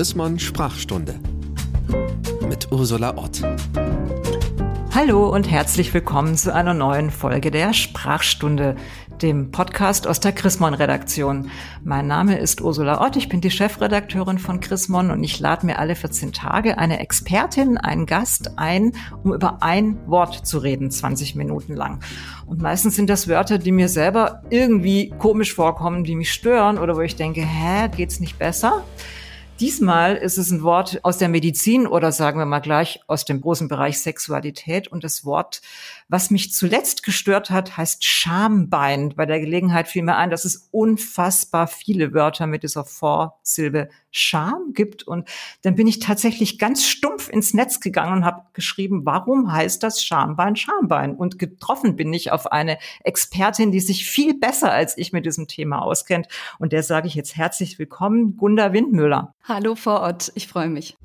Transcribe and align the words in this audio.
Chrismon 0.00 0.38
Sprachstunde 0.38 1.20
mit 2.48 2.72
Ursula 2.72 3.18
Ott. 3.18 3.42
Hallo 4.94 5.28
und 5.28 5.50
herzlich 5.50 5.92
willkommen 5.92 6.38
zu 6.38 6.54
einer 6.54 6.72
neuen 6.72 7.10
Folge 7.10 7.50
der 7.50 7.74
Sprachstunde, 7.74 8.76
dem 9.20 9.50
Podcast 9.50 10.06
aus 10.06 10.18
der 10.18 10.32
Chrismon 10.32 10.72
Redaktion. 10.72 11.50
Mein 11.84 12.06
Name 12.06 12.38
ist 12.38 12.62
Ursula 12.62 13.06
Ott, 13.06 13.16
ich 13.16 13.28
bin 13.28 13.42
die 13.42 13.50
Chefredakteurin 13.50 14.38
von 14.38 14.60
Chrismon 14.60 15.10
und 15.10 15.22
ich 15.22 15.38
lade 15.38 15.66
mir 15.66 15.78
alle 15.78 15.94
14 15.94 16.32
Tage 16.32 16.78
eine 16.78 16.98
Expertin, 16.98 17.76
einen 17.76 18.06
Gast 18.06 18.52
ein, 18.56 18.92
um 19.22 19.34
über 19.34 19.62
ein 19.62 19.98
Wort 20.06 20.46
zu 20.46 20.60
reden, 20.60 20.90
20 20.90 21.34
Minuten 21.34 21.74
lang. 21.74 22.00
Und 22.46 22.62
meistens 22.62 22.96
sind 22.96 23.10
das 23.10 23.28
Wörter, 23.28 23.58
die 23.58 23.70
mir 23.70 23.90
selber 23.90 24.44
irgendwie 24.48 25.10
komisch 25.18 25.52
vorkommen, 25.52 26.04
die 26.04 26.16
mich 26.16 26.32
stören 26.32 26.78
oder 26.78 26.96
wo 26.96 27.02
ich 27.02 27.16
denke, 27.16 27.42
hä, 27.42 27.90
geht's 27.94 28.18
nicht 28.18 28.38
besser? 28.38 28.82
Diesmal 29.60 30.16
ist 30.16 30.38
es 30.38 30.50
ein 30.50 30.62
Wort 30.62 31.00
aus 31.02 31.18
der 31.18 31.28
Medizin 31.28 31.86
oder 31.86 32.12
sagen 32.12 32.38
wir 32.38 32.46
mal 32.46 32.60
gleich 32.60 33.00
aus 33.06 33.26
dem 33.26 33.42
großen 33.42 33.68
Bereich 33.68 33.98
Sexualität. 33.98 34.88
Und 34.88 35.04
das 35.04 35.26
Wort, 35.26 35.60
was 36.10 36.30
mich 36.30 36.52
zuletzt 36.52 37.04
gestört 37.04 37.50
hat, 37.50 37.76
heißt 37.76 38.04
Schambein. 38.04 39.14
Bei 39.14 39.26
der 39.26 39.38
Gelegenheit 39.38 39.86
fiel 39.86 40.02
mir 40.02 40.16
ein, 40.16 40.30
dass 40.30 40.44
es 40.44 40.68
unfassbar 40.72 41.68
viele 41.68 42.12
Wörter 42.12 42.48
mit 42.48 42.64
dieser 42.64 42.84
Vorsilbe 42.84 43.88
Scham 44.10 44.72
gibt. 44.72 45.04
Und 45.04 45.28
dann 45.62 45.76
bin 45.76 45.86
ich 45.86 46.00
tatsächlich 46.00 46.58
ganz 46.58 46.84
stumpf 46.84 47.28
ins 47.28 47.54
Netz 47.54 47.78
gegangen 47.78 48.18
und 48.18 48.24
habe 48.24 48.42
geschrieben, 48.54 49.06
warum 49.06 49.52
heißt 49.52 49.84
das 49.84 50.02
Schambein 50.02 50.56
Schambein? 50.56 51.14
Und 51.14 51.38
getroffen 51.38 51.94
bin 51.94 52.12
ich 52.12 52.32
auf 52.32 52.50
eine 52.50 52.78
Expertin, 53.04 53.70
die 53.70 53.78
sich 53.78 54.04
viel 54.10 54.34
besser 54.34 54.72
als 54.72 54.98
ich 54.98 55.12
mit 55.12 55.26
diesem 55.26 55.46
Thema 55.46 55.80
auskennt. 55.80 56.26
Und 56.58 56.72
der 56.72 56.82
sage 56.82 57.06
ich 57.06 57.14
jetzt 57.14 57.36
herzlich 57.36 57.78
willkommen, 57.78 58.36
Gunda 58.36 58.72
Windmüller. 58.72 59.32
Hallo, 59.44 59.76
Frau 59.76 60.02
Ott, 60.02 60.32
ich 60.34 60.48
freue 60.48 60.70
mich. 60.70 60.96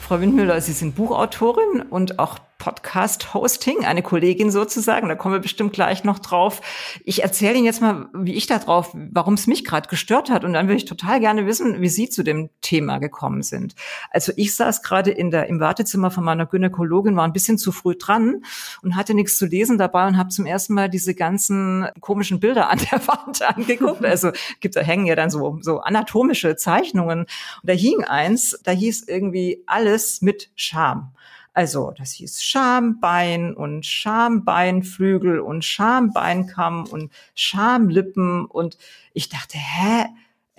Frau 0.00 0.20
Windmüller, 0.20 0.60
Sie 0.60 0.72
sind 0.72 0.96
Buchautorin 0.96 1.80
und 1.80 2.18
auch 2.18 2.38
Podcast-Hosting, 2.64 3.84
eine 3.84 4.00
Kollegin 4.00 4.50
sozusagen. 4.50 5.10
Da 5.10 5.16
kommen 5.16 5.34
wir 5.34 5.40
bestimmt 5.40 5.74
gleich 5.74 6.02
noch 6.02 6.18
drauf. 6.18 6.62
Ich 7.04 7.22
erzähle 7.22 7.56
Ihnen 7.56 7.66
jetzt 7.66 7.82
mal, 7.82 8.08
wie 8.14 8.32
ich 8.32 8.46
da 8.46 8.58
drauf, 8.58 8.96
warum 9.10 9.34
es 9.34 9.46
mich 9.46 9.66
gerade 9.66 9.86
gestört 9.86 10.30
hat. 10.30 10.44
Und 10.44 10.54
dann 10.54 10.66
würde 10.66 10.78
ich 10.78 10.86
total 10.86 11.20
gerne 11.20 11.44
wissen, 11.46 11.82
wie 11.82 11.90
Sie 11.90 12.08
zu 12.08 12.22
dem 12.22 12.48
Thema 12.62 13.00
gekommen 13.00 13.42
sind. 13.42 13.74
Also 14.10 14.32
ich 14.36 14.54
saß 14.56 14.82
gerade 14.82 15.10
in 15.10 15.30
der 15.30 15.46
im 15.48 15.60
Wartezimmer 15.60 16.10
von 16.10 16.24
meiner 16.24 16.46
Gynäkologin, 16.46 17.16
war 17.16 17.24
ein 17.24 17.34
bisschen 17.34 17.58
zu 17.58 17.70
früh 17.70 17.96
dran 17.96 18.42
und 18.80 18.96
hatte 18.96 19.12
nichts 19.12 19.36
zu 19.36 19.44
lesen 19.44 19.76
dabei 19.76 20.06
und 20.06 20.16
habe 20.16 20.30
zum 20.30 20.46
ersten 20.46 20.72
Mal 20.72 20.88
diese 20.88 21.14
ganzen 21.14 21.86
komischen 22.00 22.40
Bilder 22.40 22.70
an 22.70 22.78
der 22.90 23.06
Wand 23.06 23.42
angeguckt. 23.42 24.06
Also 24.06 24.30
gibt 24.60 24.74
da 24.74 24.80
hängen 24.80 25.04
ja 25.04 25.16
dann 25.16 25.28
so 25.28 25.58
so 25.60 25.80
anatomische 25.80 26.56
Zeichnungen. 26.56 27.20
Und 27.20 27.28
da 27.62 27.74
hing 27.74 28.04
eins, 28.04 28.58
da 28.64 28.70
hieß 28.70 29.06
irgendwie 29.06 29.62
alles 29.66 30.22
mit 30.22 30.50
Scham. 30.56 31.12
Also 31.54 31.92
das 31.96 32.12
hieß 32.12 32.42
Schambein 32.42 33.54
und 33.54 33.86
Schambeinflügel 33.86 35.38
und 35.38 35.64
Schambeinkamm 35.64 36.84
und 36.84 37.12
Schamlippen 37.34 38.44
und 38.44 38.76
ich 39.12 39.28
dachte, 39.28 39.56
hä? 39.56 40.06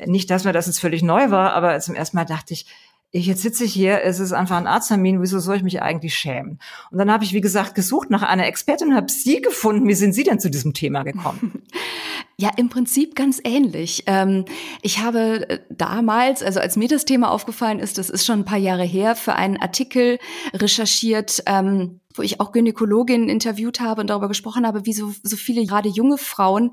Nicht, 0.06 0.30
dass 0.30 0.44
mir 0.44 0.52
das 0.52 0.68
jetzt 0.68 0.80
völlig 0.80 1.04
neu 1.04 1.32
war, 1.32 1.54
aber 1.54 1.80
zum 1.80 1.96
ersten 1.96 2.18
Mal 2.18 2.26
dachte 2.26 2.54
ich, 2.54 2.66
ich 3.12 3.28
jetzt 3.28 3.42
sitze 3.42 3.64
ich 3.64 3.74
hier, 3.74 4.04
es 4.04 4.20
ist 4.20 4.34
einfach 4.34 4.58
ein 4.58 4.68
Arzttermin, 4.68 5.22
wieso 5.22 5.40
soll 5.40 5.56
ich 5.56 5.64
mich 5.64 5.82
eigentlich 5.82 6.16
schämen? 6.16 6.60
Und 6.92 6.98
dann 6.98 7.10
habe 7.10 7.24
ich, 7.24 7.32
wie 7.32 7.40
gesagt, 7.40 7.74
gesucht 7.74 8.10
nach 8.10 8.24
einer 8.24 8.46
Expertin 8.46 8.90
und 8.90 8.96
habe 8.96 9.10
sie 9.10 9.42
gefunden. 9.42 9.88
Wie 9.88 9.94
sind 9.94 10.14
Sie 10.14 10.24
denn 10.24 10.40
zu 10.40 10.50
diesem 10.50 10.74
Thema 10.74 11.04
gekommen? 11.04 11.64
Ja, 12.38 12.52
im 12.58 12.68
Prinzip 12.68 13.16
ganz 13.16 13.40
ähnlich. 13.46 14.04
Ähm, 14.08 14.44
ich 14.82 15.00
habe 15.00 15.50
äh, 15.50 15.60
damals, 15.70 16.44
also 16.44 16.60
als 16.60 16.76
mir 16.76 16.90
das 16.90 17.06
Thema 17.06 17.32
aufgefallen 17.32 17.80
ist, 17.80 17.98
das 17.98 18.10
ist 18.10 18.26
schon 18.26 18.40
ein 18.40 18.46
paar 18.46 18.58
Jahre 18.58 18.84
her, 18.84 19.16
für 19.16 19.36
einen 19.36 19.58
Artikel 19.58 20.20
recherchiert, 20.54 21.44
ähm, 21.46 22.02
wo 22.18 22.22
ich 22.22 22.40
auch 22.40 22.52
Gynäkologinnen 22.52 23.30
interviewt 23.30 23.80
habe 23.80 24.02
und 24.02 24.10
darüber 24.10 24.28
gesprochen 24.28 24.66
habe, 24.66 24.86
wie 24.86 24.94
so, 24.94 25.14
so 25.24 25.36
viele 25.36 25.66
gerade 25.66 25.90
junge 25.90 26.18
Frauen 26.18 26.72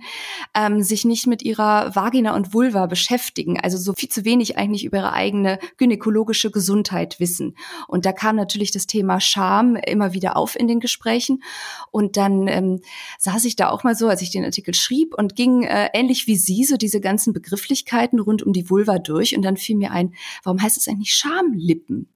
ähm, 0.54 0.82
sich 0.82 1.04
nicht 1.04 1.26
mit 1.26 1.42
ihrer 1.42 1.94
Vagina 1.94 2.34
und 2.34 2.54
Vulva 2.54 2.86
beschäftigen, 2.86 3.60
also 3.60 3.76
so 3.78 3.92
viel 3.92 4.08
zu 4.08 4.24
wenig 4.24 4.56
eigentlich 4.56 4.84
über 4.84 4.98
ihre 4.98 5.12
eigene 5.12 5.58
gynäkologische 5.76 6.50
Gesundheit 6.50 7.20
wissen. 7.20 7.56
Und 7.88 8.06
da 8.06 8.12
kam 8.12 8.36
natürlich 8.36 8.70
das 8.70 8.86
Thema 8.86 9.20
Scham 9.20 9.76
immer 9.76 10.12
wieder 10.12 10.36
auf 10.36 10.58
in 10.58 10.68
den 10.68 10.80
Gesprächen. 10.80 11.42
Und 11.90 12.16
dann 12.16 12.48
ähm, 12.48 12.80
saß 13.18 13.44
ich 13.44 13.56
da 13.56 13.70
auch 13.70 13.84
mal 13.84 13.94
so, 13.94 14.08
als 14.08 14.22
ich 14.22 14.30
den 14.30 14.44
Artikel 14.44 14.74
schrieb 14.74 15.14
und 15.16 15.36
ging 15.36 15.62
äh, 15.64 15.88
ähnlich 15.92 16.26
wie 16.26 16.36
Sie 16.36 16.64
so 16.64 16.76
diese 16.76 17.00
ganzen 17.00 17.32
Begrifflichkeiten 17.32 18.20
rund 18.20 18.42
um 18.42 18.52
die 18.52 18.68
Vulva 18.70 18.98
durch. 18.98 19.36
Und 19.36 19.42
dann 19.42 19.56
fiel 19.56 19.76
mir 19.76 19.92
ein, 19.92 20.14
warum 20.42 20.62
heißt 20.62 20.76
es 20.76 20.88
eigentlich 20.88 21.14
Schamlippen? 21.14 22.08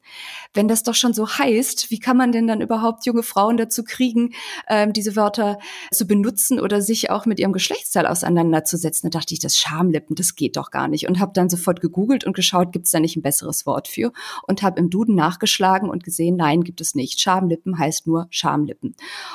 Wenn 0.54 0.68
das 0.68 0.82
doch 0.82 0.94
schon 0.94 1.12
so 1.12 1.28
heißt, 1.28 1.90
wie 1.90 1.98
kann 1.98 2.16
man 2.16 2.32
denn 2.32 2.46
dann 2.46 2.60
überhaupt 2.60 3.04
junge 3.06 3.22
Frauen 3.22 3.56
dazu 3.56 3.84
kriegen, 3.84 4.32
ähm, 4.68 4.92
diese 4.92 5.16
Wörter 5.16 5.58
zu 5.92 6.06
benutzen 6.06 6.60
oder 6.60 6.80
sich 6.80 7.10
auch 7.10 7.26
mit 7.26 7.38
ihrem 7.38 7.52
Geschlechtsteil 7.52 8.06
auseinanderzusetzen? 8.06 9.10
Da 9.10 9.18
dachte 9.18 9.34
ich, 9.34 9.40
das 9.40 9.58
Schamlippen, 9.58 10.16
das 10.16 10.34
geht 10.34 10.56
doch 10.56 10.70
gar 10.70 10.88
nicht. 10.88 11.08
Und 11.08 11.20
habe 11.20 11.32
dann 11.34 11.48
sofort 11.48 11.80
gegoogelt 11.80 12.24
und 12.24 12.34
geschaut, 12.34 12.72
gibt 12.72 12.86
es 12.86 12.92
da 12.92 13.00
nicht 13.00 13.16
ein 13.16 13.22
besseres 13.22 13.66
Wort 13.66 13.88
für? 13.88 14.12
Und 14.46 14.62
habe 14.62 14.80
im 14.80 14.90
Duden 14.90 15.14
nachgeschlagen 15.14 15.90
und 15.90 16.04
gesehen, 16.04 16.36
nein, 16.36 16.62
gibt 16.62 16.80
es 16.80 16.94
nicht. 16.94 17.20
Schamlippen 17.20 17.78
heißt 17.78 18.06
nur 18.06 18.26
Schamlippen. 18.30 18.94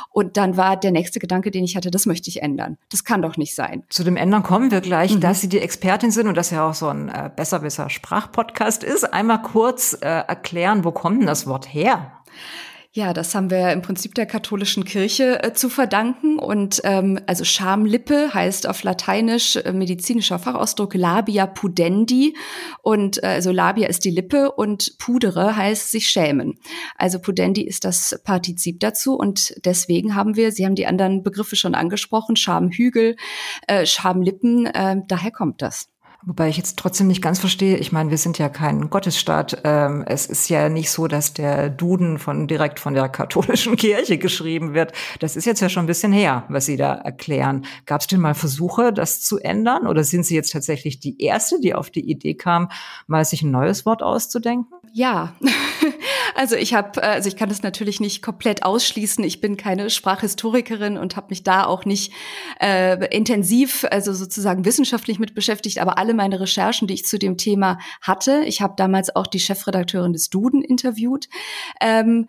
Und 0.10 0.38
dann 0.38 0.58
war 0.58 0.78
der 0.78 0.92
nächste 0.92 1.20
Gedanke, 1.20 1.52
den 1.52 1.64
ich 1.64 1.76
hatte, 1.76 1.92
das 1.92 2.06
möchte 2.06 2.30
ich 2.30 2.42
ändern. 2.42 2.78
Das 2.90 3.04
kann 3.04 3.22
doch 3.22 3.38
nicht 3.38 3.56
sein. 3.56 3.84
Zu 3.90 4.04
dem 4.04 4.18
Ändern 4.18 4.44
kommen 4.44 4.72
wir 4.72 4.82
gleich, 4.82 5.16
mhm. 5.16 5.22
dass 5.22 5.42
Sie 5.42 5.50
die 5.50 5.60
Expertin 5.60 6.12
sind 6.12 6.28
und 6.28 6.36
dass 6.36 6.50
ja 6.52 6.68
auch 6.68 6.74
so 6.74 6.88
ein 6.88 7.10
äh, 7.10 7.30
besserwisser 7.36 7.90
Sprachpodcast 7.90 8.84
ist. 8.84 9.04
Einmal 9.14 9.42
kurz 9.42 9.94
äh, 10.02 10.08
erklären, 10.08 10.61
erklären, 10.62 10.84
wo 10.84 10.92
kommt 10.92 11.20
denn 11.20 11.28
das 11.28 11.48
Wort 11.48 11.74
her? 11.74 12.12
Ja, 12.94 13.14
das 13.14 13.34
haben 13.34 13.50
wir 13.50 13.72
im 13.72 13.82
Prinzip 13.82 14.16
der 14.16 14.26
katholischen 14.26 14.84
Kirche 14.84 15.42
äh, 15.42 15.54
zu 15.54 15.70
verdanken. 15.70 16.38
Und 16.38 16.82
ähm, 16.84 17.20
also 17.26 17.46
Schamlippe 17.46 18.34
heißt 18.34 18.68
auf 18.68 18.84
Lateinisch 18.84 19.56
äh, 19.56 19.72
medizinischer 19.72 20.40
Fachausdruck 20.40 20.94
Labia 20.94 21.48
pudendi. 21.48 22.36
Und 22.82 23.24
äh, 23.24 23.28
also 23.28 23.52
Labia 23.52 23.88
ist 23.88 24.04
die 24.04 24.10
Lippe 24.10 24.52
und 24.52 24.98
pudere 24.98 25.56
heißt 25.56 25.90
sich 25.90 26.08
schämen. 26.08 26.60
Also 26.98 27.20
pudendi 27.20 27.62
ist 27.62 27.86
das 27.86 28.20
Partizip 28.26 28.82
dazu. 28.82 29.16
Und 29.16 29.56
deswegen 29.64 30.14
haben 30.14 30.36
wir, 30.36 30.52
Sie 30.52 30.66
haben 30.66 30.76
die 30.76 30.86
anderen 30.86 31.24
Begriffe 31.24 31.56
schon 31.56 31.76
angesprochen, 31.76 32.36
Schamhügel, 32.36 33.16
äh, 33.68 33.86
Schamlippen, 33.86 34.66
äh, 34.66 34.98
daher 35.08 35.32
kommt 35.32 35.62
das. 35.62 35.88
Wobei 36.24 36.50
ich 36.50 36.58
jetzt 36.58 36.78
trotzdem 36.78 37.08
nicht 37.08 37.22
ganz 37.22 37.40
verstehe, 37.40 37.78
ich 37.78 37.92
meine, 37.92 38.12
wir 38.12 38.18
sind 38.20 38.38
ja 38.38 38.48
kein 38.48 38.92
Gottesstaat. 38.92 39.62
Ähm, 39.64 40.04
es 40.06 40.28
ist 40.28 40.50
ja 40.50 40.70
nicht 40.70 40.92
so, 40.92 41.08
dass 41.08 41.34
der 41.34 41.70
Duden 41.70 42.20
von 42.20 42.48
direkt 42.48 42.80
von 42.80 42.94
der 42.94 43.10
katholischen 43.10 43.76
Kirche 43.78 44.20
geschrieben 44.20 44.76
wird. 44.76 44.94
Das 45.20 45.36
ist 45.36 45.46
jetzt 45.46 45.62
ja 45.62 45.70
schon 45.70 45.86
ein 45.86 45.88
bisschen 45.88 46.14
her, 46.14 46.44
was 46.48 46.68
Sie 46.68 46.78
da 46.78 46.94
erklären. 46.94 47.66
Gab 47.88 48.02
es 48.02 48.08
denn 48.08 48.20
mal 48.20 48.36
Versuche, 48.36 48.94
das 48.94 49.22
zu 49.22 49.40
ändern? 49.40 49.88
Oder 49.88 50.04
sind 50.04 50.24
Sie 50.24 50.36
jetzt 50.36 50.52
tatsächlich 50.52 51.00
die 51.00 51.20
Erste, 51.20 51.60
die 51.60 51.74
auf 51.74 51.90
die 51.90 52.08
Idee 52.08 52.36
kam, 52.36 52.70
mal 53.08 53.26
sich 53.26 53.42
ein 53.42 53.50
neues 53.50 53.88
Wort 53.88 54.04
auszudenken? 54.04 54.78
Ja, 54.94 55.34
also 56.36 56.56
ich 56.56 56.74
habe, 56.74 57.02
also 57.04 57.28
ich 57.28 57.36
kann 57.36 57.50
das 57.50 57.64
natürlich 57.64 58.00
nicht 58.00 58.22
komplett 58.22 58.64
ausschließen. 58.64 59.24
Ich 59.24 59.42
bin 59.42 59.58
keine 59.58 59.90
Sprachhistorikerin 59.90 60.98
und 60.98 61.16
habe 61.16 61.28
mich 61.30 61.44
da 61.44 61.66
auch 61.66 61.86
nicht 61.86 62.12
äh, 62.60 63.16
intensiv, 63.16 63.86
also 63.90 64.14
sozusagen 64.14 64.66
wissenschaftlich 64.66 65.20
mit 65.20 65.34
beschäftigt. 65.34 65.80
Aber 65.80 65.98
alle 65.98 66.14
meine 66.14 66.40
Recherchen, 66.40 66.88
die 66.88 66.96
ich 66.96 67.06
zu 67.06 67.18
dem 67.18 67.38
Thema 67.38 67.80
hatte, 68.02 68.44
ich 68.46 68.62
habe 68.62 68.74
damals 68.78 69.16
auch 69.16 69.28
die 69.28 69.40
Chefredakteurin 69.40 70.14
des 70.14 70.30
Duden 70.30 70.62
interviewt. 70.62 71.28
Ähm, 71.80 72.28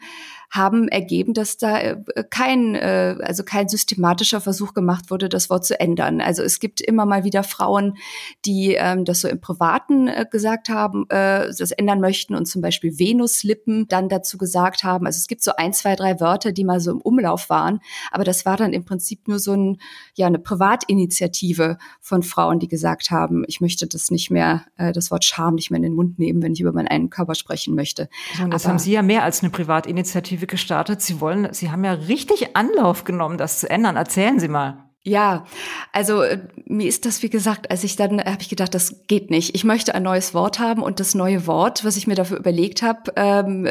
haben 0.53 0.89
ergeben, 0.89 1.33
dass 1.33 1.57
da 1.57 1.81
äh, 1.81 1.97
kein, 2.29 2.75
äh, 2.75 3.17
also 3.23 3.43
kein 3.43 3.69
systematischer 3.71 4.41
Versuch 4.43 4.75
gemacht 4.75 5.11
wurde, 5.11 5.31
das 5.31 5.49
Wort 5.49 5.65
zu 5.65 5.81
ändern. 5.81 6.21
Also 6.21 6.43
es 6.43 6.61
gibt 6.61 6.83
immer 6.83 7.07
mal 7.07 7.25
wieder 7.25 7.43
Frauen, 7.43 7.97
die 8.44 8.75
ähm, 8.75 9.06
das 9.06 9.23
so 9.23 9.29
im 9.29 9.41
Privaten 9.41 10.09
äh, 10.09 10.26
gesagt 10.31 10.69
haben, 10.69 11.06
äh, 11.09 11.50
das 11.59 11.71
ändern 11.71 12.00
möchten 12.00 12.35
und 12.35 12.44
zum 12.44 12.61
Beispiel 12.61 12.99
Venuslippen 12.99 13.88
dann 13.88 14.11
dazu 14.11 14.37
gesagt 14.37 14.85
haben. 14.85 15.06
Also 15.06 15.17
es 15.17 15.26
gibt 15.26 15.43
so 15.43 15.53
ein, 15.56 15.73
zwei, 15.73 15.97
drei 15.97 16.21
Wörter, 16.21 16.53
die 16.53 16.65
mal 16.65 16.81
so 16.81 16.91
im 16.91 17.00
Umlauf 17.00 17.49
waren, 17.49 17.81
aber 18.11 18.25
das 18.25 18.44
war 18.44 18.59
dann 18.59 18.75
im 18.75 18.85
Prinzip 18.85 19.29
nur 19.29 19.38
so 19.38 19.55
ein, 19.55 19.79
ja, 20.15 20.26
eine 20.26 20.38
Privatinitiative 20.38 21.79
von 22.03 22.23
Frauen, 22.23 22.59
die 22.59 22.69
gesagt 22.69 23.11
haben, 23.11 23.44
ich 23.47 23.62
möchte 23.62 23.87
das 23.87 24.11
nicht 24.11 24.31
mehr, 24.31 24.67
äh, 24.76 24.93
das 24.93 25.11
Wort 25.11 25.25
Scham 25.25 25.55
nicht 25.55 25.71
mehr 25.71 25.79
in 25.79 25.85
den 25.85 25.94
Mund 25.94 26.19
nehmen, 26.19 26.43
wenn 26.43 26.53
ich 26.53 26.61
über 26.61 26.73
meinen 26.73 26.88
eigenen 26.88 27.11
Körper 27.11 27.35
sprechen 27.35 27.75
möchte. 27.75 28.11
Das 28.50 28.65
aber, 28.65 28.73
haben 28.73 28.79
Sie 28.79 28.93
ja 28.93 29.00
mehr 29.00 29.23
als 29.23 29.43
eine 29.43 29.49
Privatinitiative 29.49 30.42
Initiative 30.43 30.47
gestartet. 30.47 31.03
Sie 31.03 31.21
wollen, 31.21 31.53
Sie 31.53 31.71
haben 31.71 31.85
ja 31.85 31.93
richtig 31.93 32.56
Anlauf 32.56 33.05
genommen, 33.05 33.39
das 33.39 33.61
zu 33.61 33.71
ändern. 33.71 33.97
Erzählen 33.97 34.39
Sie 34.39 34.49
mal. 34.49 34.85
Ja, 35.05 35.44
also 35.93 36.23
äh, 36.23 36.39
mir 36.67 36.87
ist 36.87 37.06
das 37.06 37.23
wie 37.25 37.31
gesagt, 37.31 37.71
als 37.73 37.83
ich 37.83 37.97
dann 37.97 38.21
habe 38.21 38.41
ich 38.41 38.49
gedacht, 38.49 38.73
das 38.73 39.03
geht 39.09 39.31
nicht. 39.31 39.55
Ich 39.55 39.65
möchte 39.65 39.94
ein 39.94 40.05
neues 40.05 40.33
Wort 40.33 40.61
haben 40.61 40.83
und 40.83 41.00
das 41.00 41.15
neue 41.17 41.47
Wort, 41.49 41.85
was 41.85 41.97
ich 41.97 42.06
mir 42.06 42.15
dafür 42.15 42.39
überlegt 42.39 42.83
habe, 42.83 43.12
ähm, 43.17 43.69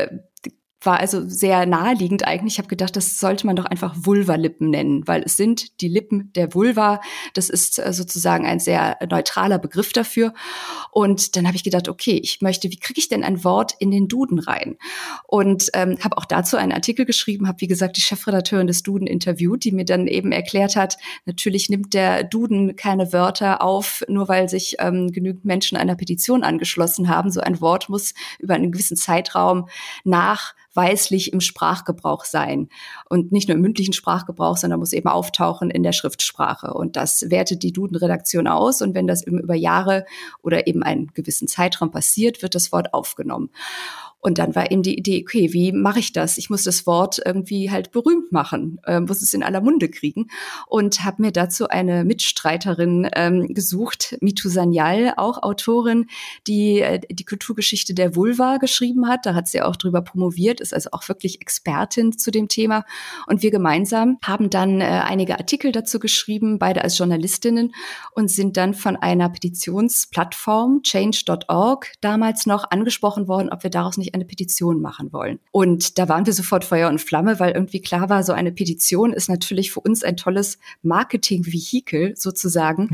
war 0.83 0.99
also 0.99 1.27
sehr 1.27 1.65
naheliegend 1.65 2.25
eigentlich. 2.25 2.55
Ich 2.55 2.57
habe 2.57 2.67
gedacht, 2.67 2.95
das 2.95 3.19
sollte 3.19 3.45
man 3.45 3.55
doch 3.55 3.65
einfach 3.65 3.95
Vulva-Lippen 3.95 4.69
nennen, 4.69 5.07
weil 5.07 5.21
es 5.23 5.37
sind 5.37 5.79
die 5.81 5.87
Lippen 5.87 6.31
der 6.33 6.53
Vulva. 6.53 7.01
Das 7.33 7.49
ist 7.49 7.79
äh, 7.79 7.93
sozusagen 7.93 8.45
ein 8.45 8.59
sehr 8.59 8.97
neutraler 9.07 9.59
Begriff 9.59 9.93
dafür. 9.93 10.33
Und 10.91 11.35
dann 11.35 11.45
habe 11.45 11.55
ich 11.55 11.63
gedacht, 11.63 11.87
okay, 11.87 12.19
ich 12.21 12.41
möchte, 12.41 12.71
wie 12.71 12.79
kriege 12.79 12.99
ich 12.99 13.09
denn 13.09 13.23
ein 13.23 13.43
Wort 13.43 13.75
in 13.79 13.91
den 13.91 14.07
Duden 14.07 14.39
rein? 14.39 14.77
Und 15.27 15.69
ähm, 15.73 15.97
habe 16.03 16.17
auch 16.17 16.25
dazu 16.25 16.57
einen 16.57 16.71
Artikel 16.71 17.05
geschrieben, 17.05 17.47
habe 17.47 17.61
wie 17.61 17.67
gesagt 17.67 17.97
die 17.97 18.01
Chefredakteurin 18.01 18.67
des 18.67 18.81
Duden 18.81 19.07
interviewt, 19.07 19.63
die 19.63 19.71
mir 19.71 19.85
dann 19.85 20.07
eben 20.07 20.31
erklärt 20.31 20.75
hat, 20.75 20.97
natürlich 21.25 21.69
nimmt 21.69 21.93
der 21.93 22.23
Duden 22.23 22.75
keine 22.75 23.13
Wörter 23.13 23.61
auf, 23.61 24.03
nur 24.07 24.27
weil 24.27 24.49
sich 24.49 24.77
ähm, 24.79 25.11
genügend 25.11 25.45
Menschen 25.45 25.77
einer 25.77 25.95
Petition 25.95 26.43
angeschlossen 26.43 27.07
haben. 27.07 27.31
So 27.31 27.41
ein 27.41 27.61
Wort 27.61 27.89
muss 27.89 28.13
über 28.39 28.55
einen 28.55 28.71
gewissen 28.71 28.97
Zeitraum 28.97 29.67
nach 30.03 30.55
weislich 30.73 31.33
im 31.33 31.41
Sprachgebrauch 31.41 32.25
sein. 32.25 32.69
Und 33.09 33.31
nicht 33.31 33.47
nur 33.47 33.55
im 33.55 33.61
mündlichen 33.61 33.93
Sprachgebrauch, 33.93 34.57
sondern 34.57 34.79
muss 34.79 34.93
eben 34.93 35.09
auftauchen 35.09 35.69
in 35.69 35.83
der 35.83 35.91
Schriftsprache. 35.91 36.73
Und 36.73 36.95
das 36.95 37.29
wertet 37.29 37.63
die 37.63 37.73
Duden-Redaktion 37.73 38.47
aus. 38.47 38.81
Und 38.81 38.95
wenn 38.95 39.07
das 39.07 39.25
eben 39.25 39.39
über 39.39 39.55
Jahre 39.55 40.05
oder 40.41 40.67
eben 40.67 40.83
einen 40.83 41.07
gewissen 41.13 41.47
Zeitraum 41.47 41.91
passiert, 41.91 42.41
wird 42.41 42.55
das 42.55 42.71
Wort 42.71 42.93
aufgenommen. 42.93 43.49
Und 44.21 44.37
dann 44.37 44.55
war 44.55 44.71
eben 44.71 44.83
die 44.83 44.97
Idee, 44.97 45.23
okay, 45.27 45.51
wie 45.51 45.71
mache 45.71 45.99
ich 45.99 46.13
das? 46.13 46.37
Ich 46.37 46.49
muss 46.49 46.63
das 46.63 46.85
Wort 46.85 47.19
irgendwie 47.25 47.71
halt 47.71 47.91
berühmt 47.91 48.31
machen, 48.31 48.79
äh, 48.85 48.99
muss 48.99 49.21
es 49.21 49.33
in 49.33 49.41
aller 49.41 49.61
Munde 49.61 49.89
kriegen 49.89 50.27
und 50.67 51.03
habe 51.03 51.23
mir 51.23 51.31
dazu 51.31 51.67
eine 51.67 52.03
Mitstreiterin 52.05 53.09
ähm, 53.15 53.47
gesucht, 53.47 54.17
Mitu 54.21 54.47
Sanyal, 54.47 55.15
auch 55.17 55.41
Autorin, 55.41 56.05
die 56.45 56.81
äh, 56.81 56.99
die 57.09 57.25
Kulturgeschichte 57.25 57.95
der 57.95 58.15
Vulva 58.15 58.57
geschrieben 58.57 59.07
hat. 59.07 59.25
Da 59.25 59.33
hat 59.33 59.47
sie 59.47 59.63
auch 59.63 59.75
drüber 59.75 60.01
promoviert, 60.03 60.61
ist 60.61 60.73
also 60.73 60.89
auch 60.91 61.07
wirklich 61.09 61.41
Expertin 61.41 62.15
zu 62.15 62.29
dem 62.29 62.47
Thema. 62.47 62.85
Und 63.25 63.41
wir 63.41 63.49
gemeinsam 63.49 64.19
haben 64.23 64.51
dann 64.51 64.81
äh, 64.81 64.83
einige 64.83 65.39
Artikel 65.39 65.71
dazu 65.71 65.97
geschrieben, 65.97 66.59
beide 66.59 66.83
als 66.83 66.95
Journalistinnen 66.95 67.73
und 68.13 68.29
sind 68.29 68.55
dann 68.55 68.75
von 68.75 68.95
einer 68.97 69.29
Petitionsplattform 69.29 70.83
change.org 70.83 71.91
damals 72.01 72.45
noch 72.45 72.69
angesprochen 72.69 73.27
worden, 73.27 73.49
ob 73.49 73.63
wir 73.63 73.71
daraus 73.71 73.97
nicht 73.97 74.10
eine 74.13 74.25
Petition 74.25 74.81
machen 74.81 75.11
wollen. 75.13 75.39
Und 75.51 75.97
da 75.97 76.09
waren 76.09 76.25
wir 76.25 76.33
sofort 76.33 76.65
Feuer 76.65 76.89
und 76.89 77.01
Flamme, 77.01 77.39
weil 77.39 77.51
irgendwie 77.51 77.81
klar 77.81 78.09
war, 78.09 78.23
so 78.23 78.33
eine 78.33 78.51
Petition 78.51 79.13
ist 79.13 79.29
natürlich 79.29 79.71
für 79.71 79.79
uns 79.79 80.03
ein 80.03 80.17
tolles 80.17 80.57
Marketing-Vehikel 80.83 82.15
sozusagen. 82.15 82.89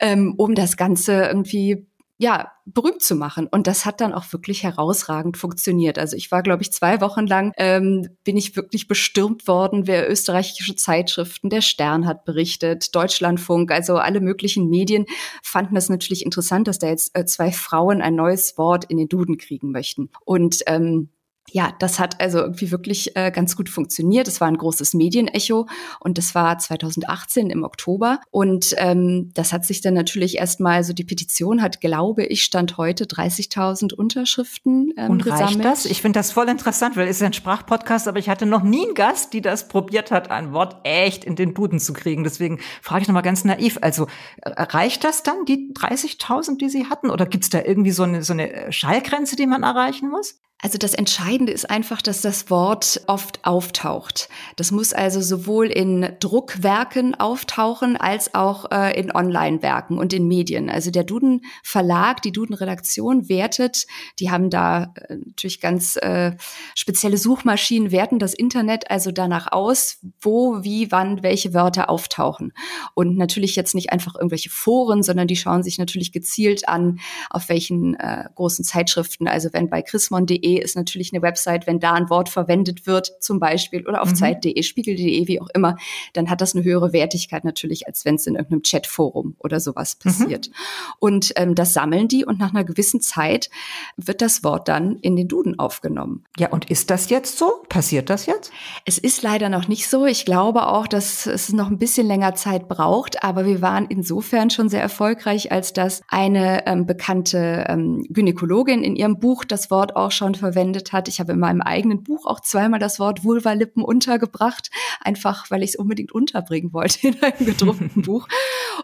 Ähm, 0.00 0.34
um 0.36 0.54
das 0.54 0.76
Ganze 0.76 1.24
irgendwie 1.24 1.86
ja, 2.22 2.52
berühmt 2.66 3.02
zu 3.02 3.16
machen. 3.16 3.48
Und 3.48 3.66
das 3.66 3.84
hat 3.84 4.00
dann 4.00 4.14
auch 4.14 4.32
wirklich 4.32 4.62
herausragend 4.62 5.36
funktioniert. 5.36 5.98
Also 5.98 6.16
ich 6.16 6.30
war, 6.30 6.44
glaube 6.44 6.62
ich, 6.62 6.70
zwei 6.70 7.00
Wochen 7.00 7.26
lang, 7.26 7.52
ähm, 7.56 8.10
bin 8.22 8.36
ich 8.36 8.54
wirklich 8.54 8.86
bestürmt 8.86 9.48
worden, 9.48 9.88
wer 9.88 10.08
österreichische 10.08 10.76
Zeitschriften, 10.76 11.50
der 11.50 11.62
Stern 11.62 12.06
hat 12.06 12.24
berichtet, 12.24 12.94
Deutschlandfunk, 12.94 13.72
also 13.72 13.96
alle 13.96 14.20
möglichen 14.20 14.68
Medien 14.68 15.06
fanden 15.42 15.74
das 15.74 15.88
natürlich 15.88 16.24
interessant, 16.24 16.68
dass 16.68 16.78
da 16.78 16.86
jetzt 16.86 17.10
äh, 17.18 17.24
zwei 17.24 17.50
Frauen 17.50 18.00
ein 18.00 18.14
neues 18.14 18.56
Wort 18.56 18.84
in 18.84 18.98
den 18.98 19.08
Duden 19.08 19.36
kriegen 19.36 19.72
möchten. 19.72 20.08
Und 20.24 20.60
ähm, 20.66 21.08
ja, 21.50 21.74
das 21.78 21.98
hat 21.98 22.20
also 22.20 22.38
irgendwie 22.38 22.70
wirklich 22.70 23.16
äh, 23.16 23.30
ganz 23.30 23.56
gut 23.56 23.68
funktioniert. 23.68 24.28
Es 24.28 24.40
war 24.40 24.48
ein 24.48 24.56
großes 24.56 24.94
Medienecho 24.94 25.66
und 26.00 26.16
das 26.16 26.34
war 26.34 26.58
2018 26.58 27.50
im 27.50 27.64
Oktober. 27.64 28.20
Und 28.30 28.74
ähm, 28.78 29.30
das 29.34 29.52
hat 29.52 29.64
sich 29.64 29.80
dann 29.80 29.94
natürlich 29.94 30.38
erstmal, 30.38 30.84
so 30.84 30.92
die 30.92 31.04
Petition 31.04 31.60
hat, 31.60 31.80
glaube 31.80 32.24
ich, 32.24 32.42
Stand 32.42 32.78
heute 32.78 33.04
30.000 33.04 33.92
Unterschriften 33.92 34.92
ähm, 34.96 35.10
und 35.10 35.24
gesammelt. 35.24 35.56
reicht 35.56 35.64
das? 35.64 35.84
Ich 35.84 36.00
finde 36.00 36.18
das 36.18 36.30
voll 36.30 36.48
interessant, 36.48 36.96
weil 36.96 37.08
es 37.08 37.16
ist 37.16 37.22
ein 37.22 37.32
Sprachpodcast, 37.32 38.08
aber 38.08 38.18
ich 38.18 38.28
hatte 38.28 38.46
noch 38.46 38.62
nie 38.62 38.86
einen 38.86 38.94
Gast, 38.94 39.32
die 39.32 39.40
das 39.40 39.68
probiert 39.68 40.10
hat, 40.10 40.30
ein 40.30 40.52
Wort 40.52 40.76
echt 40.84 41.24
in 41.24 41.36
den 41.36 41.54
Duden 41.54 41.80
zu 41.80 41.92
kriegen. 41.92 42.24
Deswegen 42.24 42.60
frage 42.80 43.02
ich 43.02 43.08
nochmal 43.08 43.22
ganz 43.22 43.44
naiv. 43.44 43.78
Also 43.82 44.06
äh, 44.40 44.50
reicht 44.62 45.04
das 45.04 45.22
dann, 45.22 45.44
die 45.44 45.72
30.000, 45.74 46.58
die 46.58 46.70
Sie 46.70 46.86
hatten? 46.86 47.10
Oder 47.10 47.26
gibt 47.26 47.44
es 47.44 47.50
da 47.50 47.60
irgendwie 47.62 47.90
so 47.90 48.04
eine, 48.04 48.22
so 48.22 48.32
eine 48.32 48.72
Schallgrenze, 48.72 49.36
die 49.36 49.46
man 49.46 49.64
erreichen 49.64 50.08
muss? 50.08 50.41
Also 50.64 50.78
das 50.78 50.94
Entscheidende 50.94 51.52
ist 51.52 51.68
einfach, 51.68 52.00
dass 52.00 52.20
das 52.20 52.48
Wort 52.48 53.02
oft 53.08 53.44
auftaucht. 53.44 54.28
Das 54.54 54.70
muss 54.70 54.92
also 54.92 55.20
sowohl 55.20 55.66
in 55.66 56.08
Druckwerken 56.20 57.16
auftauchen 57.16 57.96
als 57.96 58.36
auch 58.36 58.70
äh, 58.70 58.96
in 58.96 59.10
Online-Werken 59.12 59.98
und 59.98 60.12
in 60.12 60.28
Medien. 60.28 60.70
Also 60.70 60.92
der 60.92 61.02
Duden 61.02 61.40
Verlag, 61.64 62.22
die 62.22 62.30
Duden 62.30 62.54
Redaktion 62.54 63.28
wertet, 63.28 63.88
die 64.20 64.30
haben 64.30 64.50
da 64.50 64.94
äh, 64.94 65.16
natürlich 65.16 65.60
ganz 65.60 65.96
äh, 65.96 66.36
spezielle 66.76 67.18
Suchmaschinen, 67.18 67.90
werten 67.90 68.20
das 68.20 68.32
Internet 68.32 68.88
also 68.88 69.10
danach 69.10 69.50
aus, 69.50 69.98
wo, 70.20 70.62
wie, 70.62 70.92
wann 70.92 71.24
welche 71.24 71.54
Wörter 71.54 71.90
auftauchen. 71.90 72.52
Und 72.94 73.16
natürlich 73.16 73.56
jetzt 73.56 73.74
nicht 73.74 73.90
einfach 73.90 74.14
irgendwelche 74.14 74.50
Foren, 74.50 75.02
sondern 75.02 75.26
die 75.26 75.34
schauen 75.36 75.64
sich 75.64 75.78
natürlich 75.78 76.12
gezielt 76.12 76.68
an, 76.68 77.00
auf 77.30 77.48
welchen 77.48 77.94
äh, 77.94 78.26
großen 78.36 78.64
Zeitschriften. 78.64 79.26
Also 79.26 79.48
wenn 79.52 79.68
bei 79.68 79.82
chrismon.de 79.82 80.51
ist 80.58 80.76
natürlich 80.76 81.12
eine 81.12 81.22
Website, 81.22 81.66
wenn 81.66 81.80
da 81.80 81.92
ein 81.92 82.10
Wort 82.10 82.28
verwendet 82.28 82.86
wird, 82.86 83.12
zum 83.20 83.38
Beispiel, 83.38 83.86
oder 83.86 84.02
auf 84.02 84.10
mhm. 84.10 84.16
Zeit.de, 84.16 84.62
Spiegel.de, 84.62 85.26
wie 85.28 85.40
auch 85.40 85.48
immer, 85.54 85.76
dann 86.12 86.30
hat 86.30 86.40
das 86.40 86.54
eine 86.54 86.64
höhere 86.64 86.92
Wertigkeit 86.92 87.44
natürlich, 87.44 87.86
als 87.86 88.04
wenn 88.04 88.16
es 88.16 88.26
in 88.26 88.34
irgendeinem 88.34 88.62
Chatforum 88.62 89.36
oder 89.38 89.60
sowas 89.60 89.96
mhm. 89.96 90.08
passiert. 90.08 90.48
Mhm. 90.48 90.54
Und 90.98 91.32
ähm, 91.36 91.54
das 91.54 91.74
sammeln 91.74 92.08
die 92.08 92.24
und 92.24 92.38
nach 92.38 92.50
einer 92.50 92.64
gewissen 92.64 93.00
Zeit 93.00 93.50
wird 93.96 94.22
das 94.22 94.44
Wort 94.44 94.68
dann 94.68 94.98
in 95.00 95.16
den 95.16 95.28
Duden 95.28 95.58
aufgenommen. 95.58 96.24
Ja, 96.38 96.48
und 96.48 96.70
ist 96.70 96.90
das 96.90 97.10
jetzt 97.10 97.38
so? 97.38 97.62
Passiert 97.68 98.10
das 98.10 98.26
jetzt? 98.26 98.52
Es 98.84 98.98
ist 98.98 99.22
leider 99.22 99.48
noch 99.48 99.68
nicht 99.68 99.88
so. 99.88 100.06
Ich 100.06 100.24
glaube 100.24 100.66
auch, 100.66 100.86
dass 100.86 101.26
es 101.26 101.52
noch 101.52 101.70
ein 101.70 101.78
bisschen 101.78 102.06
länger 102.06 102.34
Zeit 102.34 102.68
braucht, 102.68 103.24
aber 103.24 103.46
wir 103.46 103.62
waren 103.62 103.86
insofern 103.88 104.50
schon 104.50 104.68
sehr 104.68 104.82
erfolgreich, 104.82 105.52
als 105.52 105.72
dass 105.72 106.02
eine 106.08 106.66
ähm, 106.66 106.86
bekannte 106.86 107.64
ähm, 107.68 108.04
Gynäkologin 108.08 108.82
in 108.82 108.96
ihrem 108.96 109.18
Buch 109.18 109.44
das 109.44 109.70
Wort 109.70 109.96
auch 109.96 110.12
schon 110.12 110.34
verwendet 110.42 110.92
hat. 110.92 111.06
Ich 111.06 111.20
habe 111.20 111.32
in 111.32 111.38
meinem 111.38 111.60
eigenen 111.60 112.02
Buch 112.02 112.26
auch 112.26 112.40
zweimal 112.40 112.80
das 112.80 112.98
Wort 112.98 113.22
Vulvalippen 113.22 113.84
untergebracht, 113.84 114.70
einfach 115.00 115.50
weil 115.50 115.62
ich 115.62 115.70
es 115.70 115.76
unbedingt 115.76 116.10
unterbringen 116.12 116.72
wollte 116.72 117.08
in 117.08 117.22
einem 117.22 117.46
gedruckten 117.46 118.02
Buch. 118.02 118.26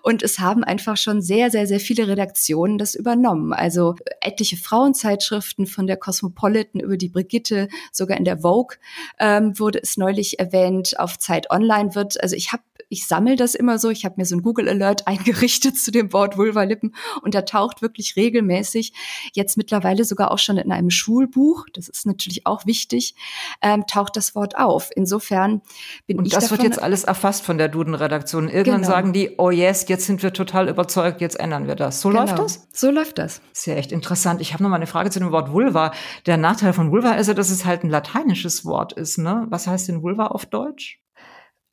Und 0.02 0.22
es 0.22 0.38
haben 0.38 0.62
einfach 0.62 0.96
schon 0.96 1.20
sehr, 1.20 1.50
sehr, 1.50 1.66
sehr 1.66 1.80
viele 1.80 2.06
Redaktionen 2.06 2.78
das 2.78 2.94
übernommen. 2.94 3.52
Also 3.52 3.96
etliche 4.20 4.56
Frauenzeitschriften 4.56 5.66
von 5.66 5.88
der 5.88 5.96
Cosmopolitan 5.96 6.80
über 6.80 6.96
die 6.96 7.08
Brigitte, 7.08 7.68
sogar 7.90 8.16
in 8.16 8.24
der 8.24 8.38
Vogue 8.38 8.76
ähm, 9.18 9.58
wurde 9.58 9.82
es 9.82 9.96
neulich 9.96 10.38
erwähnt. 10.38 10.98
Auf 11.00 11.18
Zeit 11.18 11.50
Online 11.50 11.94
wird, 11.96 12.22
also 12.22 12.36
ich 12.36 12.52
habe 12.52 12.62
ich 12.88 13.06
sammle 13.06 13.36
das 13.36 13.54
immer 13.54 13.78
so. 13.78 13.90
Ich 13.90 14.04
habe 14.04 14.14
mir 14.18 14.24
so 14.24 14.36
ein 14.36 14.42
Google 14.42 14.68
Alert 14.68 15.06
eingerichtet 15.06 15.78
zu 15.78 15.90
dem 15.90 16.12
Wort 16.12 16.36
Vulvalippen 16.36 16.94
und 17.22 17.34
da 17.34 17.42
taucht 17.42 17.82
wirklich 17.82 18.16
regelmäßig, 18.16 18.92
jetzt 19.34 19.56
mittlerweile 19.56 20.04
sogar 20.04 20.30
auch 20.30 20.38
schon 20.38 20.58
in 20.58 20.72
einem 20.72 20.90
Schulbuch, 20.90 21.47
das 21.72 21.88
ist 21.88 22.06
natürlich 22.06 22.46
auch 22.46 22.66
wichtig, 22.66 23.14
ähm, 23.62 23.84
taucht 23.86 24.16
das 24.16 24.34
Wort 24.34 24.56
auf. 24.56 24.90
Insofern 24.94 25.62
bin 26.06 26.18
und 26.18 26.26
ich 26.26 26.32
das 26.32 26.44
davon, 26.44 26.58
wird 26.58 26.68
jetzt 26.68 26.82
alles 26.82 27.04
erfasst 27.04 27.44
von 27.44 27.58
der 27.58 27.68
Duden-Redaktion. 27.68 28.48
Irgendwann 28.48 28.82
Genau. 28.82 28.92
sagen 28.92 29.12
die, 29.12 29.34
oh 29.38 29.50
yes, 29.50 29.86
jetzt 29.88 30.06
sind 30.06 30.22
wir 30.22 30.32
total 30.32 30.68
überzeugt, 30.68 31.20
jetzt 31.20 31.38
ändern 31.38 31.66
wir 31.66 31.74
das. 31.74 32.00
So 32.00 32.10
läuft 32.10 32.34
Genau. 32.34 32.42
das? 32.42 32.68
So 32.72 32.90
läuft 32.90 33.18
das. 33.18 33.40
Ist 33.52 33.66
ja 33.66 33.74
echt 33.74 33.92
interessant. 33.92 34.40
Ich 34.40 34.52
habe 34.52 34.62
noch 34.62 34.70
mal 34.70 34.76
eine 34.76 34.86
Frage 34.86 35.10
zu 35.10 35.18
dem 35.18 35.32
Wort 35.32 35.52
Vulva. 35.52 35.92
Der 36.26 36.36
Nachteil 36.36 36.72
von 36.72 36.90
Vulva 36.90 37.12
ist 37.12 37.26
ja, 37.28 37.34
dass 37.34 37.50
es 37.50 37.64
halt 37.64 37.84
ein 37.84 37.90
lateinisches 37.90 38.64
Wort 38.64 38.92
ist. 38.92 39.18
Ne? 39.18 39.46
Was 39.50 39.66
heißt 39.66 39.88
denn 39.88 40.02
Vulva 40.02 40.28
auf 40.28 40.46
Deutsch? 40.46 41.00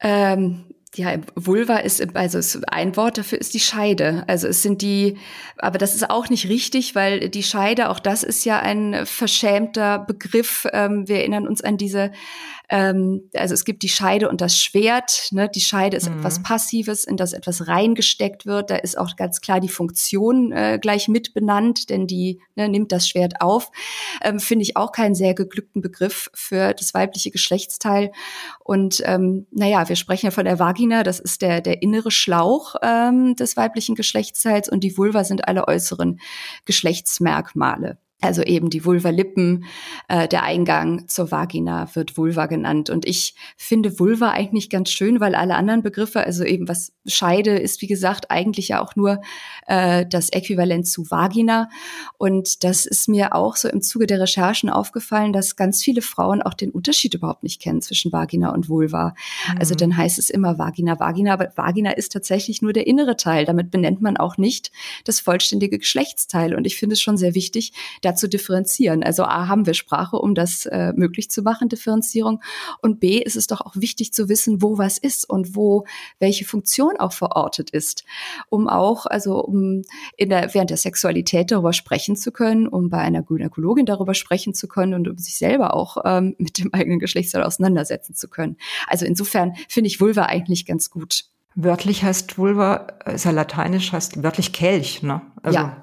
Ähm, 0.02 0.66
ja, 0.96 1.16
Vulva 1.36 1.78
ist, 1.78 2.16
also 2.16 2.38
ist 2.38 2.60
ein 2.72 2.96
Wort 2.96 3.18
dafür 3.18 3.40
ist 3.40 3.54
die 3.54 3.60
Scheide. 3.60 4.24
Also 4.28 4.48
es 4.48 4.62
sind 4.62 4.82
die, 4.82 5.18
aber 5.58 5.78
das 5.78 5.96
ist 5.96 6.10
auch 6.10 6.30
nicht 6.30 6.48
richtig, 6.50 6.96
weil 6.96 7.30
die 7.30 7.44
Scheide, 7.44 7.90
auch 7.90 8.00
das 8.00 8.24
ist 8.24 8.46
ja 8.46 8.60
ein 8.60 9.06
verschämter 9.06 10.00
Begriff. 10.00 10.68
Ähm, 10.72 11.08
wir 11.08 11.18
erinnern 11.18 11.48
uns 11.48 11.62
an 11.62 11.78
diese, 11.78 12.12
ähm, 12.70 13.30
also 13.34 13.54
es 13.54 13.66
gibt 13.66 13.84
die 13.84 13.90
Scheide 13.90 14.30
und 14.30 14.42
das 14.42 14.58
Schwert. 14.60 15.30
Ne? 15.32 15.50
Die 15.54 15.62
Scheide 15.62 15.98
ist 15.98 16.10
Mhm. 16.10 16.20
etwas 16.20 16.42
Passives, 16.42 17.04
in 17.04 17.18
das 17.18 17.34
etwas 17.34 17.68
reingesteckt 17.68 18.46
wird. 18.46 18.70
Da 18.70 18.76
ist 18.78 18.98
auch 18.98 19.16
ganz 19.16 19.42
klar 19.42 19.60
die 19.60 19.70
Funktion 19.70 20.52
äh, 20.52 20.80
gleich 20.82 21.08
mit 21.08 21.34
benannt, 21.34 21.90
denn 21.90 22.08
die 22.08 22.40
ne, 22.56 22.70
nimmt 22.70 22.92
das 22.92 23.08
Schwert 23.10 23.42
auf. 23.42 23.72
Ähm, 24.24 24.40
Finde 24.40 24.64
ich 24.64 24.78
auch 24.78 24.92
keinen 24.92 25.16
sehr 25.16 25.34
geglückten 25.34 25.82
Begriff 25.82 26.30
für 26.34 26.74
das 26.74 26.94
weibliche 26.94 27.32
Geschlechtsteil. 27.32 28.12
Und 28.64 29.02
ähm, 29.06 29.46
naja, 29.52 29.88
wir 29.90 29.96
sprechen 29.96 30.28
ja 30.28 30.32
von 30.32 30.46
der 30.46 30.60
Vagina, 30.60 30.85
das 31.04 31.20
ist 31.20 31.42
der, 31.42 31.62
der 31.62 31.82
innere 31.82 32.12
Schlauch 32.12 32.76
ähm, 32.82 33.36
des 33.36 33.58
weiblichen 33.58 33.96
Geschlechtsteils 33.96 34.70
und 34.70 34.84
die 34.84 34.98
Vulva 34.98 35.24
sind 35.24 35.48
alle 35.48 35.68
äußeren 35.68 36.20
Geschlechtsmerkmale. 36.66 37.98
Also 38.22 38.42
eben 38.44 38.70
die 38.70 38.86
Vulva-Lippen, 38.86 39.66
äh, 40.08 40.28
der 40.28 40.44
Eingang 40.44 41.08
zur 41.08 41.32
Vagina 41.32 41.94
wird 41.96 42.18
Vulva 42.18 42.46
genannt. 42.46 42.90
Und 42.90 43.06
ich 43.06 43.36
finde 43.58 44.00
Vulva 44.00 44.32
eigentlich 44.32 44.70
ganz 44.70 44.90
schön, 44.90 45.20
weil 45.20 45.36
alle 45.36 45.56
anderen 45.56 45.84
Begriffe, 45.84 46.22
also 46.26 46.44
eben 46.44 46.68
was 46.68 46.94
Scheide 47.06 47.52
ist, 47.58 47.82
wie 47.82 47.88
gesagt, 47.88 48.32
eigentlich 48.32 48.70
ja 48.70 48.82
auch 48.82 48.96
nur 48.96 49.22
äh, 49.68 50.06
das 50.10 50.30
Äquivalent 50.30 50.88
zu 50.88 51.12
Vagina. 51.12 51.70
Und 52.18 52.64
das 52.64 52.86
ist 52.86 53.10
mir 53.10 53.36
auch 53.36 53.58
so 53.58 53.68
im 53.68 53.82
Zuge 53.82 54.08
der 54.08 54.22
Recherchen 54.22 54.70
aufgefallen, 54.70 55.34
dass 55.34 55.58
ganz 55.58 55.84
viele 55.84 56.02
Frauen 56.02 56.42
auch 56.42 56.54
den 56.54 56.72
Unterschied 56.72 57.14
überhaupt 57.14 57.44
nicht 57.44 57.62
kennen 57.62 57.82
zwischen 57.82 58.12
Vagina 58.14 58.54
und 58.54 58.70
Vulva. 58.70 59.14
Mhm. 59.52 59.60
Also 59.60 59.76
dann 59.76 59.96
heißt 59.96 60.18
es 60.20 60.30
immer 60.30 60.58
Vagina, 60.58 61.00
Vagina, 61.00 61.34
aber 61.34 61.52
Vagina 61.56 61.92
ist 61.92 62.14
tatsächlich 62.14 62.62
nur 62.62 62.74
der 62.74 62.88
innere 62.88 63.18
Teil. 63.18 63.46
Damit 63.46 63.72
benennt 63.72 64.02
man 64.02 64.18
auch 64.18 64.38
nicht 64.38 64.72
das 65.04 65.20
vollständige 65.20 65.78
Geschlechtsteil. 65.78 66.56
Und 66.56 66.66
ich 66.66 66.78
finde 66.78 66.94
es 66.94 67.02
schon 67.02 67.18
sehr 67.18 67.36
wichtig, 67.36 67.74
da 68.02 68.15
zu 68.16 68.28
differenzieren. 68.28 69.04
Also 69.04 69.24
A, 69.24 69.48
haben 69.48 69.66
wir 69.66 69.74
Sprache, 69.74 70.18
um 70.18 70.36
das 70.36 70.66
äh, 70.66 70.94
möglich 70.96 71.30
zu 71.30 71.42
machen, 71.42 71.70
Differenzierung. 71.70 72.42
Und 72.82 73.00
B, 73.00 73.20
ist 73.20 73.36
es 73.36 73.48
doch 73.48 73.62
auch 73.62 73.76
wichtig 73.76 74.14
zu 74.14 74.30
wissen, 74.30 74.62
wo 74.62 74.78
was 74.78 74.98
ist 74.98 75.30
und 75.30 75.56
wo 75.56 75.86
welche 76.20 76.46
Funktion 76.46 76.98
auch 76.98 77.14
verortet 77.14 77.70
ist, 77.70 78.04
um 78.50 78.68
auch, 78.68 79.06
also 79.06 79.44
um 79.44 79.84
in 80.18 80.30
der, 80.30 80.54
während 80.54 80.70
der 80.70 80.78
Sexualität 80.78 81.52
darüber 81.52 81.74
sprechen 81.74 82.16
zu 82.16 82.32
können, 82.32 82.68
um 82.68 82.90
bei 82.90 83.00
einer 83.00 83.24
Gynäkologin 83.24 83.86
darüber 83.86 84.14
sprechen 84.14 84.54
zu 84.54 84.68
können 84.68 84.94
und 84.94 85.08
um 85.08 85.18
sich 85.18 85.38
selber 85.38 85.74
auch 85.74 85.98
ähm, 86.06 86.36
mit 86.40 86.58
dem 86.58 86.74
eigenen 86.74 87.00
Geschlechtsteil 87.00 87.44
auseinandersetzen 87.44 88.16
zu 88.16 88.28
können. 88.28 88.58
Also 88.88 89.06
insofern 89.06 89.54
finde 89.70 89.88
ich 89.88 90.00
Vulva 90.00 90.24
eigentlich 90.24 90.66
ganz 90.66 90.90
gut. 90.90 91.26
Wörtlich 91.58 92.04
heißt 92.04 92.38
Vulva, 92.38 92.88
ist 93.06 93.24
ja 93.24 93.32
lateinisch, 93.32 93.94
heißt 93.94 94.22
wörtlich 94.22 94.52
Kelch, 94.52 95.04
ne? 95.04 95.22
Also, 95.42 95.58
ja 95.58 95.82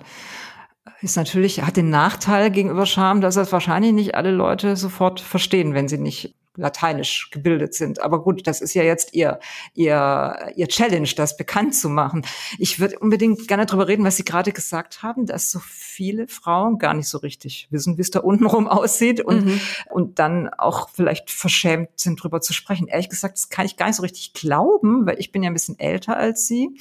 ist 1.02 1.16
natürlich, 1.16 1.62
hat 1.62 1.76
den 1.76 1.90
Nachteil 1.90 2.50
gegenüber 2.50 2.86
Scham, 2.86 3.20
dass 3.20 3.34
das 3.34 3.52
wahrscheinlich 3.52 3.92
nicht 3.92 4.14
alle 4.14 4.30
Leute 4.30 4.76
sofort 4.76 5.20
verstehen, 5.20 5.74
wenn 5.74 5.88
sie 5.88 5.98
nicht 5.98 6.34
lateinisch 6.56 7.30
gebildet 7.30 7.74
sind. 7.74 8.02
Aber 8.02 8.22
gut, 8.22 8.46
das 8.46 8.60
ist 8.60 8.74
ja 8.74 8.82
jetzt 8.82 9.14
ihr, 9.14 9.40
ihr, 9.74 10.52
ihr 10.54 10.68
Challenge, 10.68 11.08
das 11.16 11.36
bekannt 11.36 11.74
zu 11.74 11.88
machen. 11.88 12.26
Ich 12.58 12.78
würde 12.78 12.98
unbedingt 12.98 13.48
gerne 13.48 13.64
darüber 13.64 13.88
reden, 13.88 14.04
was 14.04 14.16
Sie 14.16 14.24
gerade 14.24 14.52
gesagt 14.52 15.02
haben, 15.02 15.26
dass 15.26 15.50
so 15.50 15.60
viele 15.60 16.28
Frauen 16.28 16.78
gar 16.78 16.94
nicht 16.94 17.08
so 17.08 17.18
richtig 17.18 17.68
wissen, 17.70 17.96
wie 17.96 18.02
es 18.02 18.10
da 18.10 18.20
untenrum 18.20 18.68
aussieht 18.68 19.20
und, 19.20 19.46
mhm. 19.46 19.60
und 19.90 20.18
dann 20.18 20.48
auch 20.50 20.90
vielleicht 20.90 21.30
verschämt 21.30 21.88
sind, 21.96 22.20
darüber 22.20 22.40
zu 22.40 22.52
sprechen. 22.52 22.86
Ehrlich 22.86 23.08
gesagt, 23.08 23.38
das 23.38 23.48
kann 23.48 23.64
ich 23.64 23.76
gar 23.76 23.86
nicht 23.86 23.96
so 23.96 24.02
richtig 24.02 24.34
glauben, 24.34 25.06
weil 25.06 25.18
ich 25.18 25.32
bin 25.32 25.42
ja 25.42 25.50
ein 25.50 25.54
bisschen 25.54 25.78
älter 25.78 26.16
als 26.16 26.46
Sie. 26.46 26.76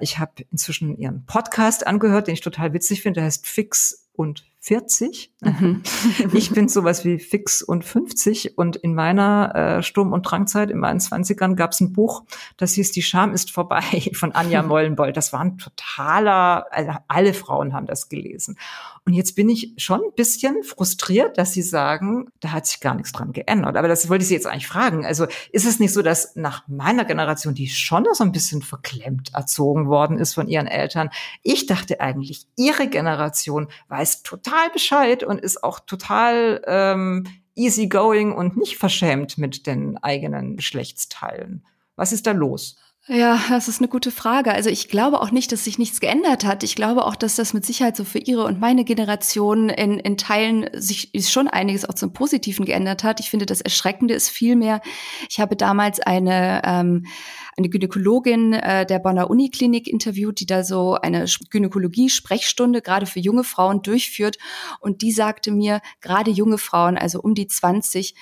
Ich 0.00 0.18
habe 0.18 0.44
inzwischen 0.50 0.96
Ihren 0.98 1.24
Podcast 1.24 1.86
angehört, 1.86 2.26
den 2.26 2.34
ich 2.34 2.40
total 2.40 2.72
witzig 2.74 3.02
finde, 3.02 3.20
der 3.20 3.26
heißt 3.26 3.46
Fix 3.46 4.03
und 4.14 4.44
40. 4.64 5.30
Mhm. 5.42 5.82
Ich 6.32 6.50
bin 6.50 6.68
sowas 6.68 7.04
wie 7.04 7.18
fix 7.18 7.62
und 7.62 7.84
50 7.84 8.56
und 8.56 8.76
in 8.76 8.94
meiner 8.94 9.54
äh, 9.54 9.82
Sturm- 9.82 10.12
und 10.12 10.22
Drangzeit 10.22 10.70
in 10.70 10.78
meinen 10.78 11.00
20ern 11.00 11.54
gab 11.54 11.72
es 11.72 11.80
ein 11.80 11.92
Buch, 11.92 12.24
das 12.56 12.72
hieß 12.72 12.92
Die 12.92 13.02
Scham 13.02 13.34
ist 13.34 13.50
vorbei 13.50 13.82
von 14.14 14.32
Anja 14.32 14.62
Mollenbold. 14.66 15.16
Das 15.16 15.34
war 15.34 15.40
ein 15.40 15.58
totaler, 15.58 16.66
also 16.70 16.92
alle 17.08 17.34
Frauen 17.34 17.74
haben 17.74 17.86
das 17.86 18.08
gelesen. 18.08 18.56
Und 19.06 19.12
jetzt 19.12 19.36
bin 19.36 19.50
ich 19.50 19.74
schon 19.76 20.00
ein 20.00 20.14
bisschen 20.16 20.62
frustriert, 20.62 21.36
dass 21.36 21.52
Sie 21.52 21.60
sagen, 21.60 22.28
da 22.40 22.52
hat 22.52 22.66
sich 22.66 22.80
gar 22.80 22.94
nichts 22.94 23.12
dran 23.12 23.32
geändert. 23.32 23.76
Aber 23.76 23.86
das 23.86 24.08
wollte 24.08 24.22
ich 24.22 24.28
Sie 24.28 24.34
jetzt 24.34 24.46
eigentlich 24.46 24.66
fragen. 24.66 25.04
Also 25.04 25.26
ist 25.52 25.66
es 25.66 25.78
nicht 25.78 25.92
so, 25.92 26.00
dass 26.00 26.36
nach 26.36 26.66
meiner 26.68 27.04
Generation, 27.04 27.54
die 27.54 27.68
schon 27.68 28.06
so 28.14 28.24
ein 28.24 28.32
bisschen 28.32 28.62
verklemmt 28.62 29.34
erzogen 29.34 29.88
worden 29.88 30.18
ist 30.18 30.32
von 30.32 30.48
ihren 30.48 30.66
Eltern, 30.66 31.10
ich 31.42 31.66
dachte 31.66 32.00
eigentlich, 32.00 32.46
Ihre 32.56 32.88
Generation 32.88 33.68
weiß 34.04 34.22
total 34.22 34.68
Bescheid 34.70 35.24
und 35.24 35.40
ist 35.40 35.64
auch 35.64 35.80
total 35.80 36.62
ähm, 36.66 37.24
easygoing 37.56 38.32
und 38.32 38.56
nicht 38.58 38.76
verschämt 38.76 39.38
mit 39.38 39.66
den 39.66 39.96
eigenen 39.96 40.56
Geschlechtsteilen. 40.56 41.64
Was 41.96 42.12
ist 42.12 42.26
da 42.26 42.32
los? 42.32 42.76
Ja, 43.06 43.38
das 43.50 43.68
ist 43.68 43.80
eine 43.80 43.88
gute 43.88 44.10
Frage. 44.10 44.50
Also 44.54 44.70
ich 44.70 44.88
glaube 44.88 45.20
auch 45.20 45.30
nicht, 45.30 45.52
dass 45.52 45.64
sich 45.64 45.78
nichts 45.78 46.00
geändert 46.00 46.42
hat. 46.42 46.62
Ich 46.62 46.74
glaube 46.74 47.04
auch, 47.04 47.16
dass 47.16 47.36
das 47.36 47.52
mit 47.52 47.66
Sicherheit 47.66 47.98
so 47.98 48.04
für 48.04 48.18
Ihre 48.18 48.44
und 48.44 48.60
meine 48.60 48.82
Generation 48.84 49.68
in, 49.68 49.98
in 49.98 50.16
Teilen 50.16 50.70
sich 50.72 51.10
schon 51.28 51.46
einiges 51.46 51.84
auch 51.84 51.92
zum 51.92 52.14
Positiven 52.14 52.64
geändert 52.64 53.04
hat. 53.04 53.20
Ich 53.20 53.28
finde, 53.28 53.44
das 53.44 53.60
Erschreckende 53.60 54.14
ist 54.14 54.30
vielmehr, 54.30 54.80
ich 55.28 55.38
habe 55.38 55.54
damals 55.54 56.00
eine, 56.00 56.62
ähm, 56.64 57.04
eine 57.58 57.68
Gynäkologin 57.68 58.54
äh, 58.54 58.86
der 58.86 59.00
Bonner 59.00 59.28
Uniklinik 59.28 59.86
interviewt, 59.86 60.40
die 60.40 60.46
da 60.46 60.64
so 60.64 60.94
eine 60.94 61.26
Gynäkologie-Sprechstunde 61.50 62.80
gerade 62.80 63.04
für 63.04 63.20
junge 63.20 63.44
Frauen 63.44 63.82
durchführt. 63.82 64.38
Und 64.80 65.02
die 65.02 65.12
sagte 65.12 65.50
mir, 65.50 65.82
gerade 66.00 66.30
junge 66.30 66.56
Frauen, 66.56 66.96
also 66.96 67.20
um 67.20 67.34
die 67.34 67.48
20, 67.48 68.14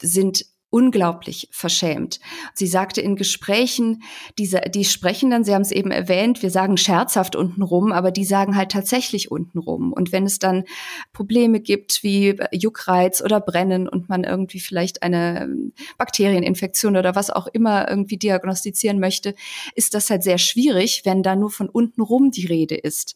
sind 0.00 0.53
unglaublich 0.74 1.46
verschämt. 1.52 2.18
Sie 2.52 2.66
sagte 2.66 3.00
in 3.00 3.14
Gesprächen, 3.14 4.02
diese, 4.38 4.60
die 4.62 4.84
sprechen 4.84 5.30
dann, 5.30 5.44
Sie 5.44 5.54
haben 5.54 5.62
es 5.62 5.70
eben 5.70 5.92
erwähnt, 5.92 6.42
wir 6.42 6.50
sagen 6.50 6.76
scherzhaft 6.76 7.36
untenrum, 7.36 7.92
aber 7.92 8.10
die 8.10 8.24
sagen 8.24 8.56
halt 8.56 8.72
tatsächlich 8.72 9.30
untenrum. 9.30 9.92
Und 9.92 10.10
wenn 10.10 10.26
es 10.26 10.40
dann 10.40 10.64
Probleme 11.12 11.60
gibt 11.60 12.02
wie 12.02 12.40
Juckreiz 12.50 13.22
oder 13.22 13.40
Brennen 13.40 13.88
und 13.88 14.08
man 14.08 14.24
irgendwie 14.24 14.58
vielleicht 14.58 15.04
eine 15.04 15.48
Bakterieninfektion 15.96 16.96
oder 16.96 17.14
was 17.14 17.30
auch 17.30 17.46
immer 17.46 17.88
irgendwie 17.88 18.16
diagnostizieren 18.16 18.98
möchte, 18.98 19.36
ist 19.76 19.94
das 19.94 20.10
halt 20.10 20.24
sehr 20.24 20.38
schwierig, 20.38 21.02
wenn 21.04 21.22
da 21.22 21.36
nur 21.36 21.50
von 21.50 21.68
untenrum 21.68 22.32
die 22.32 22.46
Rede 22.46 22.74
ist. 22.74 23.14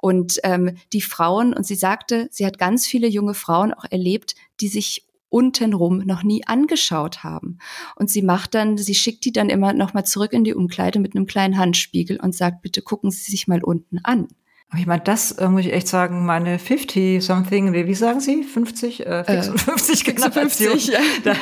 Und 0.00 0.40
ähm, 0.42 0.78
die 0.94 1.02
Frauen, 1.02 1.52
und 1.52 1.66
sie 1.66 1.74
sagte, 1.74 2.28
sie 2.30 2.46
hat 2.46 2.58
ganz 2.58 2.86
viele 2.86 3.08
junge 3.08 3.34
Frauen 3.34 3.74
auch 3.74 3.84
erlebt, 3.90 4.36
die 4.62 4.68
sich 4.68 5.04
untenrum 5.34 5.98
noch 5.98 6.22
nie 6.22 6.46
angeschaut 6.46 7.24
haben. 7.24 7.58
Und 7.96 8.08
sie 8.08 8.22
macht 8.22 8.54
dann, 8.54 8.78
sie 8.78 8.94
schickt 8.94 9.24
die 9.24 9.32
dann 9.32 9.50
immer 9.50 9.72
nochmal 9.72 10.06
zurück 10.06 10.32
in 10.32 10.44
die 10.44 10.54
Umkleide 10.54 11.00
mit 11.00 11.16
einem 11.16 11.26
kleinen 11.26 11.58
Handspiegel 11.58 12.20
und 12.20 12.36
sagt, 12.36 12.62
bitte 12.62 12.82
gucken 12.82 13.10
Sie 13.10 13.32
sich 13.32 13.48
mal 13.48 13.64
unten 13.64 13.98
an. 14.04 14.28
Aber 14.70 14.80
ich 14.80 14.86
meine, 14.86 15.02
das 15.02 15.30
äh, 15.32 15.48
muss 15.48 15.60
ich 15.60 15.72
echt 15.72 15.86
sagen, 15.86 16.24
meine 16.24 16.58
50-something, 16.58 17.72
wie 17.72 17.94
sagen 17.94 18.18
Sie? 18.18 18.42
50? 18.42 19.06
Äh, 19.06 19.22
56 19.24 20.08
äh, 20.08 20.30
50, 20.30 20.86
ja. 20.88 20.98
da, 21.22 21.34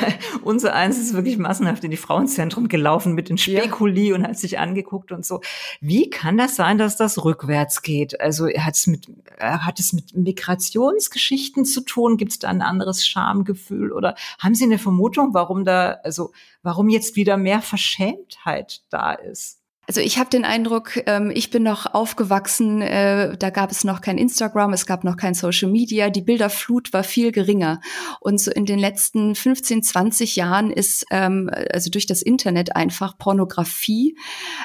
unser 0.43 0.75
eins 0.75 0.99
ist 0.99 1.13
wirklich 1.13 1.39
massenhaft 1.39 1.83
in 1.83 1.89
die 1.89 1.97
Frauenzentren 1.97 2.67
gelaufen 2.67 3.13
mit 3.13 3.29
den 3.29 3.39
Spekuli 3.39 4.09
ja. 4.09 4.15
und 4.15 4.27
hat 4.27 4.37
sich 4.37 4.59
angeguckt 4.59 5.11
und 5.11 5.25
so. 5.25 5.41
Wie 5.81 6.11
kann 6.11 6.37
das 6.37 6.55
sein, 6.55 6.77
dass 6.77 6.95
das 6.95 7.25
rückwärts 7.25 7.81
geht? 7.81 8.21
Also 8.21 8.47
hat 8.49 8.75
es 8.75 8.85
mit, 8.85 9.07
hat 9.39 9.79
es 9.79 9.93
mit 9.93 10.15
Migrationsgeschichten 10.15 11.65
zu 11.65 11.81
tun? 11.81 12.17
Gibt 12.17 12.33
es 12.33 12.39
da 12.39 12.49
ein 12.49 12.61
anderes 12.61 13.07
Schamgefühl? 13.07 13.93
Oder 13.93 14.15
haben 14.37 14.53
Sie 14.53 14.65
eine 14.65 14.77
Vermutung, 14.77 15.33
warum 15.33 15.65
da, 15.65 15.97
also 16.03 16.33
warum 16.61 16.87
jetzt 16.87 17.15
wieder 17.15 17.37
mehr 17.37 17.63
Verschämtheit 17.63 18.83
da 18.91 19.13
ist? 19.13 19.62
Also 19.85 19.99
ich 19.99 20.17
habe 20.17 20.29
den 20.29 20.45
Eindruck, 20.45 21.03
ähm, 21.07 21.29
ich 21.35 21.49
bin 21.49 21.63
noch 21.63 21.93
aufgewachsen, 21.93 22.81
äh, 22.81 23.37
da 23.37 23.49
gab 23.49 23.69
es 23.69 23.83
noch 23.83 23.99
kein 23.99 24.17
Instagram, 24.17 24.71
es 24.71 24.85
gab 24.85 25.03
noch 25.03 25.17
kein 25.17 25.33
Social 25.33 25.69
Media, 25.69 26.09
die 26.09 26.21
Bilderflut 26.21 26.93
war 26.93 27.03
viel 27.03 27.33
geringer. 27.33 27.81
Und 28.21 28.39
so 28.39 28.49
in 28.49 28.65
den 28.65 28.79
letzten 28.79 29.35
15, 29.35 29.83
20 29.83 30.37
Jahren 30.37 30.71
ist 30.71 31.05
ähm, 31.11 31.51
also 31.69 31.89
durch 31.89 32.05
das 32.05 32.21
Internet 32.21 32.77
einfach 32.77 33.17
Pornografie 33.17 34.17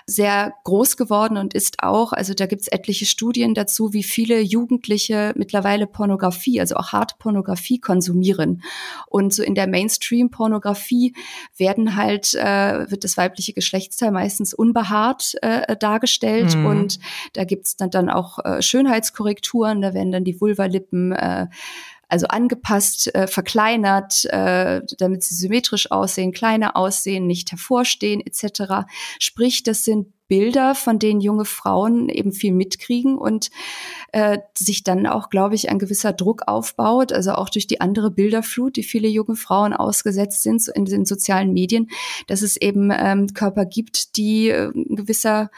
sehr 0.07 0.55
groß 0.63 0.97
geworden 0.97 1.37
und 1.37 1.53
ist 1.53 1.83
auch, 1.83 2.13
also 2.13 2.33
da 2.33 2.47
gibt 2.47 2.63
es 2.63 2.69
etliche 2.69 3.05
Studien 3.05 3.55
dazu, 3.55 3.93
wie 3.93 4.05
viele 4.05 4.41
Jugendliche 4.41 5.33
mittlerweile 5.35 5.89
Pornografie, 5.89 6.61
also 6.61 6.77
auch 6.77 6.93
Hardpornografie 6.93 7.81
konsumieren. 7.81 8.63
Und 9.09 9.35
so 9.35 9.43
in 9.43 9.57
der 9.57 9.67
Mainstream-Pornografie 9.67 11.17
werden 11.57 11.97
halt, 11.97 12.35
äh, 12.35 12.89
wird 12.89 13.03
das 13.03 13.17
weibliche 13.17 13.53
Geschlechtsteil 13.53 14.13
meistens 14.13 14.55
unbehaart 14.55 15.08
Art 15.09 15.35
äh, 15.43 15.77
dargestellt 15.77 16.57
mhm. 16.57 16.67
und 16.67 16.99
da 17.33 17.45
gibt's 17.45 17.77
dann, 17.77 17.91
dann 17.91 18.11
auch 18.11 18.39
äh, 18.45 18.63
Schönheitskorrekturen, 18.63 19.81
da 19.81 19.95
werden 19.95 20.13
dann 20.13 20.25
die 20.25 20.41
Vulvalippen 20.41 21.13
äh, 21.13 21.47
also 22.11 22.27
angepasst, 22.29 23.15
äh, 23.15 23.27
verkleinert, 23.27 24.25
äh, 24.27 24.81
damit 24.99 25.23
sie 25.23 25.35
symmetrisch 25.35 25.91
aussehen, 25.91 26.33
kleiner 26.33 26.75
aussehen, 26.77 27.27
nicht 27.27 27.51
hervorstehen 27.51 28.23
etc. 28.25 28.89
Sprich, 29.19 29.63
das 29.63 29.85
sind 29.85 30.09
Bilder, 30.29 30.75
von 30.75 30.99
denen 30.99 31.21
junge 31.21 31.45
Frauen 31.45 32.09
eben 32.09 32.33
viel 32.33 32.53
mitkriegen 32.53 33.19
und 33.19 33.51
äh, 34.13 34.39
sich 34.57 34.85
dann 34.85 35.07
auch, 35.07 35.31
glaube 35.31 35.55
ich, 35.55 35.71
ein 35.71 35.79
gewisser 35.79 36.13
Druck 36.13 36.43
aufbaut, 36.47 37.13
also 37.13 37.33
auch 37.33 37.49
durch 37.49 37.67
die 37.67 37.81
andere 37.81 38.11
Bilderflut, 38.11 38.77
die 38.77 38.83
viele 38.83 39.09
junge 39.09 39.37
Frauen 39.37 39.73
ausgesetzt 39.73 40.43
sind 40.43 40.69
in 40.69 40.85
den 40.85 41.05
sozialen 41.05 41.53
Medien, 41.53 41.89
dass 42.27 42.43
es 42.43 42.57
eben 42.57 42.91
ähm, 42.93 43.29
Körper 43.35 43.65
gibt, 43.65 44.17
die 44.17 44.49
äh, 44.49 44.71
gewisser 44.75 45.51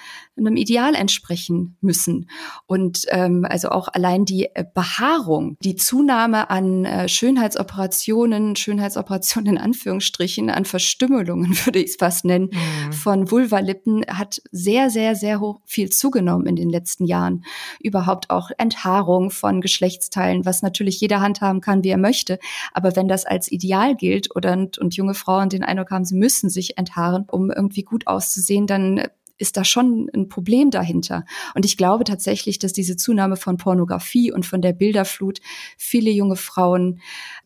einem 0.46 0.56
Ideal 0.56 0.94
entsprechen 0.94 1.76
müssen. 1.80 2.28
Und 2.66 3.06
ähm, 3.08 3.46
also 3.48 3.68
auch 3.68 3.88
allein 3.88 4.24
die 4.24 4.46
äh, 4.54 4.64
Behaarung, 4.74 5.56
die 5.62 5.76
Zunahme 5.76 6.50
an 6.50 6.84
äh, 6.84 7.08
Schönheitsoperationen, 7.08 8.56
Schönheitsoperationen 8.56 9.56
in 9.56 9.58
Anführungsstrichen, 9.58 10.50
an 10.50 10.64
Verstümmelungen 10.64 11.56
würde 11.64 11.78
ich 11.78 11.90
es 11.90 11.96
fast 11.96 12.24
nennen, 12.24 12.50
mhm. 12.52 12.92
von 12.92 13.30
Vulvalippen 13.30 14.04
hat 14.08 14.42
sehr, 14.60 14.90
sehr, 14.90 15.16
sehr 15.16 15.40
hoch, 15.40 15.60
viel 15.64 15.90
zugenommen 15.90 16.46
in 16.46 16.56
den 16.56 16.70
letzten 16.70 17.04
Jahren. 17.04 17.44
Überhaupt 17.80 18.30
auch 18.30 18.50
Enthaarung 18.58 19.30
von 19.30 19.60
Geschlechtsteilen, 19.60 20.44
was 20.44 20.62
natürlich 20.62 21.00
jeder 21.00 21.20
handhaben 21.20 21.60
kann, 21.60 21.84
wie 21.84 21.90
er 21.90 21.98
möchte. 21.98 22.38
Aber 22.72 22.96
wenn 22.96 23.08
das 23.08 23.24
als 23.24 23.50
Ideal 23.50 23.96
gilt 23.96 24.34
oder 24.34 24.52
und, 24.52 24.78
und 24.78 24.96
junge 24.96 25.14
Frauen 25.14 25.48
den 25.48 25.62
Eindruck 25.62 25.90
haben, 25.90 26.04
sie 26.04 26.16
müssen 26.16 26.50
sich 26.50 26.78
enthaaren, 26.78 27.26
um 27.30 27.50
irgendwie 27.50 27.82
gut 27.82 28.06
auszusehen, 28.06 28.66
dann 28.66 29.02
ist 29.38 29.56
da 29.56 29.64
schon 29.64 30.10
ein 30.14 30.28
Problem 30.28 30.70
dahinter. 30.70 31.24
Und 31.54 31.64
ich 31.64 31.76
glaube 31.76 32.04
tatsächlich, 32.04 32.58
dass 32.58 32.72
diese 32.72 32.96
Zunahme 32.96 33.36
von 33.36 33.56
Pornografie 33.56 34.30
und 34.30 34.44
von 34.44 34.60
der 34.60 34.74
Bilderflut 34.74 35.40
viele 35.78 36.10
junge 36.10 36.36
Frauen 36.36 37.00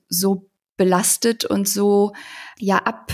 so 0.09 0.49
belastet 0.76 1.44
und 1.44 1.68
so 1.68 2.12
ja 2.59 2.78
ab 2.78 3.12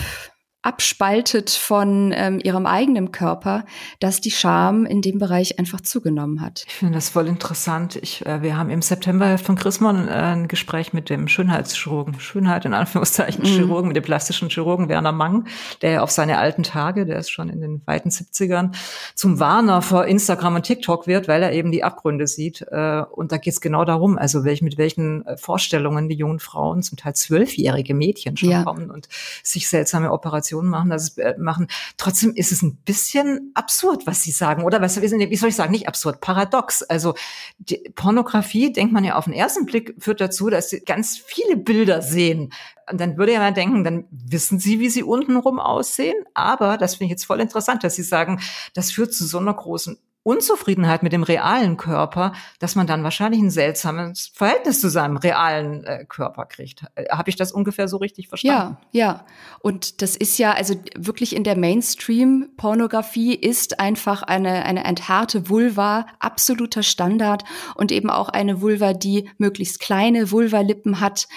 abspaltet 0.63 1.49
von 1.49 2.13
ähm, 2.15 2.39
ihrem 2.43 2.67
eigenen 2.67 3.11
Körper, 3.11 3.65
dass 3.99 4.21
die 4.21 4.29
Scham 4.29 4.85
in 4.85 5.01
dem 5.01 5.17
Bereich 5.17 5.57
einfach 5.57 5.81
zugenommen 5.81 6.39
hat. 6.39 6.65
Ich 6.67 6.73
finde 6.75 6.93
das 6.93 7.09
voll 7.09 7.27
interessant. 7.27 7.95
Ich, 7.95 8.23
äh, 8.27 8.43
wir 8.43 8.57
haben 8.57 8.69
im 8.69 8.83
September 8.83 9.39
von 9.39 9.55
Chrismon 9.55 10.07
äh, 10.07 10.11
ein 10.11 10.47
Gespräch 10.47 10.93
mit 10.93 11.09
dem 11.09 11.27
Schönheitschirurgen, 11.27 12.19
Schönheit 12.19 12.65
in 12.65 12.75
Anführungszeichen, 12.75 13.43
mhm. 13.43 13.47
Chirurgen, 13.47 13.87
mit 13.87 13.97
dem 13.97 14.03
plastischen 14.03 14.49
Chirurgen 14.49 14.87
Werner 14.87 15.11
Mang, 15.11 15.47
der 15.81 16.03
auf 16.03 16.11
seine 16.11 16.37
alten 16.37 16.61
Tage, 16.61 17.07
der 17.07 17.17
ist 17.17 17.31
schon 17.31 17.49
in 17.49 17.61
den 17.61 17.81
weiten 17.87 18.09
70ern, 18.09 18.75
zum 19.15 19.39
Warner 19.39 19.81
vor 19.81 20.05
Instagram 20.05 20.55
und 20.55 20.63
TikTok 20.63 21.07
wird, 21.07 21.27
weil 21.27 21.41
er 21.41 21.53
eben 21.53 21.71
die 21.71 21.83
Abgründe 21.83 22.27
sieht. 22.27 22.61
Äh, 22.69 23.01
und 23.09 23.31
da 23.31 23.37
geht 23.37 23.53
es 23.53 23.61
genau 23.61 23.83
darum, 23.83 24.19
also 24.19 24.43
welch, 24.43 24.61
mit 24.61 24.77
welchen 24.77 25.25
äh, 25.25 25.37
Vorstellungen 25.37 26.07
die 26.07 26.15
jungen 26.15 26.39
Frauen, 26.39 26.83
zum 26.83 26.99
Teil 26.99 27.15
zwölfjährige 27.15 27.95
Mädchen 27.95 28.37
schon 28.37 28.51
ja. 28.51 28.63
kommen 28.63 28.91
und 28.91 29.09
sich 29.41 29.67
seltsame 29.67 30.11
Operationen 30.11 30.50
Operationen 30.51 30.69
machen, 30.69 30.89
das 30.89 31.17
äh, 31.17 31.35
machen. 31.37 31.67
Trotzdem 31.97 32.33
ist 32.35 32.51
es 32.51 32.61
ein 32.61 32.75
bisschen 32.77 33.51
absurd, 33.53 34.07
was 34.07 34.23
Sie 34.23 34.31
sagen, 34.31 34.63
oder? 34.63 34.81
Was, 34.81 35.01
wie 35.01 35.35
soll 35.35 35.49
ich 35.49 35.55
sagen? 35.55 35.71
Nicht 35.71 35.87
absurd, 35.87 36.21
paradox. 36.21 36.83
Also 36.83 37.15
die 37.57 37.91
Pornografie, 37.95 38.71
denkt 38.71 38.93
man 38.93 39.03
ja 39.03 39.15
auf 39.15 39.25
den 39.25 39.33
ersten 39.33 39.65
Blick, 39.65 39.95
führt 39.99 40.21
dazu, 40.21 40.49
dass 40.49 40.69
Sie 40.69 40.81
ganz 40.81 41.17
viele 41.17 41.57
Bilder 41.57 42.01
sehen. 42.01 42.53
Und 42.89 42.99
dann 42.99 43.17
würde 43.17 43.33
ja 43.33 43.39
mal 43.39 43.53
denken, 43.53 43.83
dann 43.83 44.05
wissen 44.11 44.59
Sie, 44.59 44.79
wie 44.79 44.89
Sie 44.89 45.03
untenrum 45.03 45.59
aussehen. 45.59 46.15
Aber 46.33 46.77
das 46.77 46.95
finde 46.95 47.05
ich 47.05 47.11
jetzt 47.11 47.25
voll 47.25 47.39
interessant, 47.39 47.83
dass 47.83 47.95
Sie 47.95 48.03
sagen, 48.03 48.41
das 48.73 48.91
führt 48.91 49.13
zu 49.13 49.25
so 49.25 49.37
einer 49.37 49.53
großen 49.53 49.97
Unzufriedenheit 50.23 51.01
mit 51.01 51.13
dem 51.13 51.23
realen 51.23 51.77
Körper, 51.77 52.33
dass 52.59 52.75
man 52.75 52.85
dann 52.85 53.03
wahrscheinlich 53.03 53.41
ein 53.41 53.49
seltsames 53.49 54.31
Verhältnis 54.35 54.79
zu 54.79 54.89
seinem 54.89 55.17
realen 55.17 55.83
äh, 55.83 56.05
Körper 56.07 56.45
kriegt. 56.45 56.85
Äh, 56.93 57.05
Habe 57.11 57.31
ich 57.31 57.35
das 57.35 57.51
ungefähr 57.51 57.87
so 57.87 57.97
richtig 57.97 58.27
verstanden? 58.27 58.77
Ja, 58.91 59.03
ja. 59.05 59.25
Und 59.59 60.03
das 60.03 60.15
ist 60.15 60.37
ja, 60.37 60.51
also 60.51 60.75
wirklich 60.95 61.35
in 61.35 61.43
der 61.43 61.57
Mainstream-Pornografie 61.57 63.33
ist 63.33 63.79
einfach 63.79 64.21
eine, 64.21 64.63
eine 64.65 64.83
enthaarte 64.83 65.49
Vulva 65.49 66.05
absoluter 66.19 66.83
Standard 66.83 67.43
und 67.73 67.91
eben 67.91 68.11
auch 68.11 68.29
eine 68.29 68.61
Vulva, 68.61 68.93
die 68.93 69.27
möglichst 69.39 69.79
kleine 69.79 70.29
Vulvalippen 70.29 70.99
hat, 70.99 71.27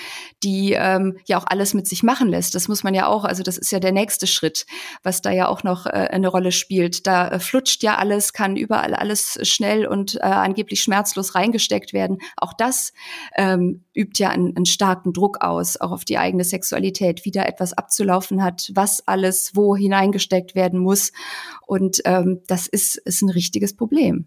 die 0.42 0.72
ähm, 0.72 1.16
ja 1.24 1.38
auch 1.38 1.46
alles 1.46 1.72
mit 1.72 1.88
sich 1.88 2.02
machen 2.02 2.28
lässt. 2.28 2.54
Das 2.54 2.68
muss 2.68 2.84
man 2.84 2.92
ja 2.92 3.06
auch, 3.06 3.24
also 3.24 3.42
das 3.42 3.56
ist 3.56 3.72
ja 3.72 3.80
der 3.80 3.92
nächste 3.92 4.26
Schritt, 4.26 4.66
was 5.02 5.22
da 5.22 5.30
ja 5.30 5.48
auch 5.48 5.62
noch 5.62 5.86
äh, 5.86 6.08
eine 6.10 6.28
Rolle 6.28 6.52
spielt. 6.52 7.06
Da 7.06 7.28
äh, 7.28 7.40
flutscht 7.40 7.82
ja 7.82 7.96
alles, 7.96 8.34
kann 8.34 8.56
über 8.56 8.73
überall 8.74 8.94
alles 8.94 9.38
schnell 9.42 9.86
und 9.86 10.16
äh, 10.16 10.20
angeblich 10.20 10.82
schmerzlos 10.82 11.34
reingesteckt 11.36 11.92
werden. 11.92 12.18
Auch 12.36 12.52
das 12.52 12.92
ähm, 13.36 13.84
übt 13.94 14.20
ja 14.20 14.30
einen, 14.30 14.56
einen 14.56 14.66
starken 14.66 15.12
Druck 15.12 15.42
aus, 15.42 15.80
auch 15.80 15.92
auf 15.92 16.04
die 16.04 16.18
eigene 16.18 16.42
Sexualität, 16.42 17.24
wie 17.24 17.30
da 17.30 17.44
etwas 17.44 17.72
abzulaufen 17.72 18.42
hat, 18.42 18.70
was 18.74 19.06
alles 19.06 19.52
wo 19.54 19.76
hineingesteckt 19.76 20.56
werden 20.56 20.80
muss. 20.80 21.12
Und 21.66 22.02
ähm, 22.04 22.40
das 22.48 22.66
ist, 22.66 22.96
ist 22.96 23.22
ein 23.22 23.30
richtiges 23.30 23.76
Problem. 23.76 24.26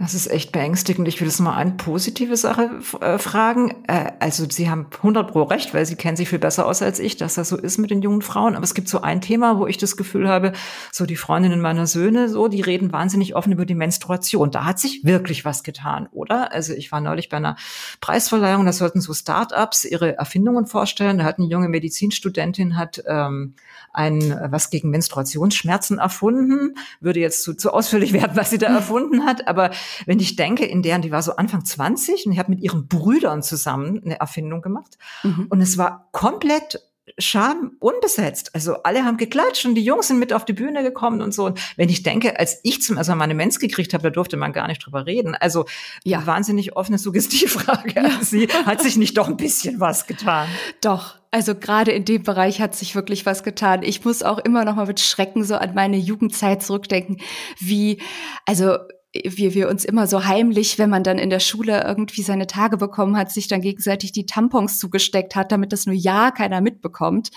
Das 0.00 0.14
ist 0.14 0.30
echt 0.30 0.52
beängstigend. 0.52 1.08
Ich 1.08 1.20
will 1.20 1.26
jetzt 1.26 1.40
mal 1.40 1.56
eine 1.56 1.72
positive 1.72 2.36
Sache 2.36 2.70
äh, 3.00 3.18
fragen. 3.18 3.82
Äh, 3.88 4.12
also 4.20 4.46
Sie 4.48 4.70
haben 4.70 4.86
100 4.96 5.32
pro 5.32 5.42
recht, 5.42 5.74
weil 5.74 5.86
Sie 5.86 5.96
kennen 5.96 6.16
sich 6.16 6.28
viel 6.28 6.38
besser 6.38 6.66
aus 6.66 6.82
als 6.82 7.00
ich, 7.00 7.16
dass 7.16 7.34
das 7.34 7.48
so 7.48 7.56
ist 7.56 7.78
mit 7.78 7.90
den 7.90 8.00
jungen 8.00 8.22
Frauen. 8.22 8.54
Aber 8.54 8.62
es 8.62 8.74
gibt 8.74 8.88
so 8.88 9.00
ein 9.00 9.20
Thema, 9.20 9.58
wo 9.58 9.66
ich 9.66 9.76
das 9.76 9.96
Gefühl 9.96 10.28
habe, 10.28 10.52
so 10.92 11.04
die 11.04 11.16
Freundinnen 11.16 11.60
meiner 11.60 11.88
Söhne, 11.88 12.28
so, 12.28 12.46
die 12.46 12.60
reden 12.60 12.92
wahnsinnig 12.92 13.34
offen 13.34 13.50
über 13.50 13.66
die 13.66 13.74
Menstruation. 13.74 14.52
Da 14.52 14.66
hat 14.66 14.78
sich 14.78 15.02
wirklich 15.02 15.44
was 15.44 15.64
getan, 15.64 16.08
oder? 16.12 16.52
Also 16.52 16.74
ich 16.74 16.92
war 16.92 17.00
neulich 17.00 17.28
bei 17.28 17.38
einer 17.38 17.56
Preisverleihung, 18.00 18.66
da 18.66 18.72
sollten 18.72 19.00
so 19.00 19.12
Start-ups 19.12 19.84
ihre 19.84 20.16
Erfindungen 20.16 20.66
vorstellen. 20.66 21.18
Da 21.18 21.24
hat 21.24 21.38
eine 21.40 21.48
junge 21.48 21.68
Medizinstudentin 21.68 22.76
hat 22.76 23.02
ähm, 23.08 23.54
ein 23.92 24.38
was 24.48 24.70
gegen 24.70 24.90
Menstruationsschmerzen 24.90 25.98
erfunden. 25.98 26.76
Würde 27.00 27.18
jetzt 27.18 27.42
zu, 27.42 27.54
zu 27.54 27.72
ausführlich 27.72 28.12
werden, 28.18 28.36
was 28.36 28.50
sie 28.50 28.58
da 28.58 28.68
erfunden 28.68 29.24
hat, 29.24 29.48
aber 29.48 29.72
wenn 30.06 30.20
ich 30.20 30.36
denke, 30.36 30.64
in 30.64 30.82
deren, 30.82 31.02
die 31.02 31.10
war 31.10 31.22
so 31.22 31.36
Anfang 31.36 31.64
20 31.64 32.26
und 32.26 32.32
die 32.32 32.38
hat 32.38 32.48
mit 32.48 32.60
ihren 32.60 32.88
Brüdern 32.88 33.42
zusammen 33.42 34.02
eine 34.04 34.20
Erfindung 34.20 34.62
gemacht. 34.62 34.98
Mhm. 35.22 35.46
Und 35.48 35.60
es 35.60 35.78
war 35.78 36.08
komplett 36.12 36.80
Scham 37.16 37.72
unbesetzt. 37.80 38.54
Also 38.54 38.82
alle 38.82 39.04
haben 39.04 39.16
geklatscht 39.16 39.64
und 39.64 39.74
die 39.74 39.84
Jungs 39.84 40.08
sind 40.08 40.18
mit 40.18 40.32
auf 40.32 40.44
die 40.44 40.52
Bühne 40.52 40.82
gekommen 40.82 41.22
und 41.22 41.32
so. 41.32 41.46
Und 41.46 41.60
wenn 41.76 41.88
ich 41.88 42.02
denke, 42.02 42.38
als 42.38 42.60
ich 42.62 42.82
zum 42.82 42.96
ersten 42.96 43.12
Mal 43.12 43.16
meine 43.16 43.34
Mens 43.34 43.58
gekriegt 43.58 43.94
habe, 43.94 44.02
da 44.02 44.10
durfte 44.10 44.36
man 44.36 44.52
gar 44.52 44.68
nicht 44.68 44.84
drüber 44.84 45.06
reden. 45.06 45.34
Also 45.34 45.64
ja. 46.04 46.26
wahnsinnig 46.26 46.76
offene 46.76 46.98
Suggestivfrage. 46.98 47.94
Ja. 47.96 48.02
Also 48.04 48.24
sie 48.24 48.48
hat 48.48 48.82
sich 48.82 48.96
nicht 48.96 49.16
doch 49.16 49.28
ein 49.28 49.36
bisschen 49.36 49.80
was 49.80 50.06
getan. 50.06 50.48
Doch. 50.80 51.16
Also 51.30 51.54
gerade 51.54 51.92
in 51.92 52.06
dem 52.06 52.22
Bereich 52.22 52.60
hat 52.60 52.74
sich 52.74 52.94
wirklich 52.94 53.26
was 53.26 53.42
getan. 53.42 53.82
Ich 53.82 54.04
muss 54.04 54.22
auch 54.22 54.38
immer 54.38 54.64
noch 54.64 54.76
mal 54.76 54.86
mit 54.86 54.98
Schrecken 55.00 55.44
so 55.44 55.56
an 55.56 55.74
meine 55.74 55.98
Jugendzeit 55.98 56.62
zurückdenken, 56.62 57.18
wie, 57.58 58.00
also 58.46 58.78
wie 59.24 59.54
wir 59.54 59.68
uns 59.68 59.84
immer 59.84 60.06
so 60.06 60.24
heimlich, 60.24 60.78
wenn 60.78 60.90
man 60.90 61.02
dann 61.02 61.18
in 61.18 61.30
der 61.30 61.40
Schule 61.40 61.84
irgendwie 61.86 62.22
seine 62.22 62.46
Tage 62.46 62.76
bekommen 62.76 63.16
hat, 63.16 63.30
sich 63.30 63.48
dann 63.48 63.60
gegenseitig 63.60 64.12
die 64.12 64.26
Tampons 64.26 64.78
zugesteckt 64.78 65.36
hat, 65.36 65.52
damit 65.52 65.72
das 65.72 65.86
nur 65.86 65.94
ja 65.94 66.30
keiner 66.30 66.60
mitbekommt. 66.60 67.30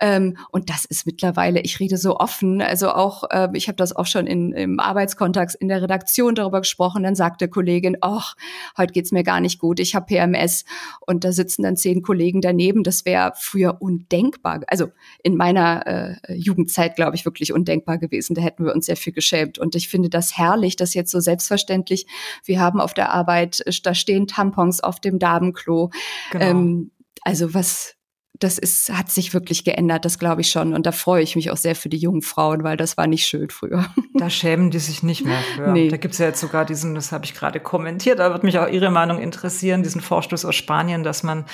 Ähm, 0.00 0.36
und 0.50 0.70
das 0.70 0.84
ist 0.84 1.06
mittlerweile, 1.06 1.60
ich 1.60 1.80
rede 1.80 1.96
so 1.96 2.16
offen, 2.16 2.60
also 2.62 2.90
auch, 2.90 3.24
äh, 3.30 3.48
ich 3.54 3.68
habe 3.68 3.76
das 3.76 3.94
auch 3.94 4.06
schon 4.06 4.26
in, 4.26 4.52
im 4.52 4.80
Arbeitskontext 4.80 5.56
in 5.56 5.68
der 5.68 5.82
Redaktion 5.82 6.34
darüber 6.34 6.60
gesprochen, 6.60 7.02
dann 7.02 7.14
sagte 7.14 7.48
Kollegin, 7.48 7.96
ach, 8.00 8.36
heute 8.76 8.92
geht's 8.92 9.12
mir 9.12 9.22
gar 9.22 9.40
nicht 9.40 9.58
gut, 9.58 9.80
ich 9.80 9.94
habe 9.94 10.06
PMS 10.06 10.64
und 11.00 11.24
da 11.24 11.32
sitzen 11.32 11.62
dann 11.62 11.76
zehn 11.76 12.02
Kollegen 12.02 12.40
daneben. 12.40 12.82
Das 12.82 13.04
wäre 13.04 13.32
früher 13.36 13.80
undenkbar, 13.80 14.60
also 14.66 14.88
in 15.22 15.36
meiner 15.36 15.86
äh, 15.86 16.34
Jugendzeit, 16.34 16.96
glaube 16.96 17.16
ich, 17.16 17.24
wirklich 17.24 17.52
undenkbar 17.52 17.98
gewesen. 17.98 18.34
Da 18.34 18.42
hätten 18.42 18.64
wir 18.64 18.74
uns 18.74 18.86
sehr 18.86 18.96
viel 18.96 19.12
geschämt. 19.12 19.58
Und 19.58 19.74
ich 19.74 19.88
finde 19.88 20.08
das 20.08 20.36
herrlich, 20.36 20.76
dass 20.76 20.94
jetzt 20.94 21.10
so 21.10 21.19
selbstverständlich. 21.20 22.06
Wir 22.44 22.60
haben 22.60 22.80
auf 22.80 22.94
der 22.94 23.12
Arbeit, 23.12 23.60
äh, 23.66 23.72
da 23.82 23.94
stehen 23.94 24.26
Tampons 24.26 24.80
auf 24.80 25.00
dem 25.00 25.18
Damenklo. 25.18 25.90
Genau. 26.32 26.44
Ähm, 26.44 26.90
also 27.22 27.54
was, 27.54 27.96
das 28.40 28.58
ist, 28.58 28.90
hat 28.90 29.10
sich 29.10 29.34
wirklich 29.34 29.64
geändert, 29.64 30.04
das 30.04 30.18
glaube 30.18 30.40
ich 30.40 30.50
schon. 30.50 30.72
Und 30.72 30.86
da 30.86 30.92
freue 30.92 31.22
ich 31.22 31.36
mich 31.36 31.50
auch 31.50 31.56
sehr 31.56 31.76
für 31.76 31.90
die 31.90 31.98
jungen 31.98 32.22
Frauen, 32.22 32.64
weil 32.64 32.76
das 32.76 32.96
war 32.96 33.06
nicht 33.06 33.26
schön 33.26 33.50
früher. 33.50 33.86
Da 34.14 34.28
schämen 34.28 34.70
die 34.70 34.80
sich 34.80 35.02
nicht 35.02 35.24
mehr 35.24 35.40
für. 35.54 35.70
Nee. 35.70 35.88
Da 35.88 35.96
gibt 35.96 36.12
es 36.12 36.18
ja 36.18 36.26
jetzt 36.26 36.40
sogar 36.40 36.66
diesen, 36.66 36.94
das 36.94 37.10
habe 37.10 37.24
ich 37.24 37.32
gerade 37.32 37.58
kommentiert, 37.58 38.18
da 38.18 38.30
wird 38.32 38.44
mich 38.44 38.58
auch 38.58 38.68
Ihre 38.68 38.90
Meinung 38.90 39.18
interessieren, 39.18 39.82
diesen 39.82 40.02
Vorstoß 40.02 40.44
aus 40.44 40.54
Spanien, 40.54 41.02
dass 41.02 41.22
man 41.22 41.46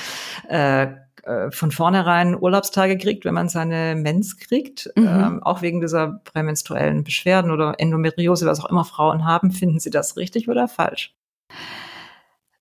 äh, 0.49 0.89
äh, 1.27 1.51
von 1.51 1.73
vornherein 1.73 2.41
Urlaubstage 2.41 2.97
kriegt, 2.99 3.25
wenn 3.25 3.35
man 3.35 3.49
seine 3.49 3.97
Mens 3.97 4.39
kriegt, 4.39 4.91
mhm. 4.95 5.07
ähm, 5.07 5.43
auch 5.43 5.61
wegen 5.61 5.81
dieser 5.81 6.21
prämenstruellen 6.23 7.03
Beschwerden 7.03 7.51
oder 7.51 7.75
Endometriose, 7.79 8.47
was 8.47 8.61
auch 8.61 8.71
immer 8.71 8.85
Frauen 8.85 9.25
haben. 9.25 9.51
Finden 9.51 9.81
Sie 9.81 9.91
das 9.91 10.17
richtig 10.17 10.49
oder 10.49 10.69
falsch? 10.69 11.17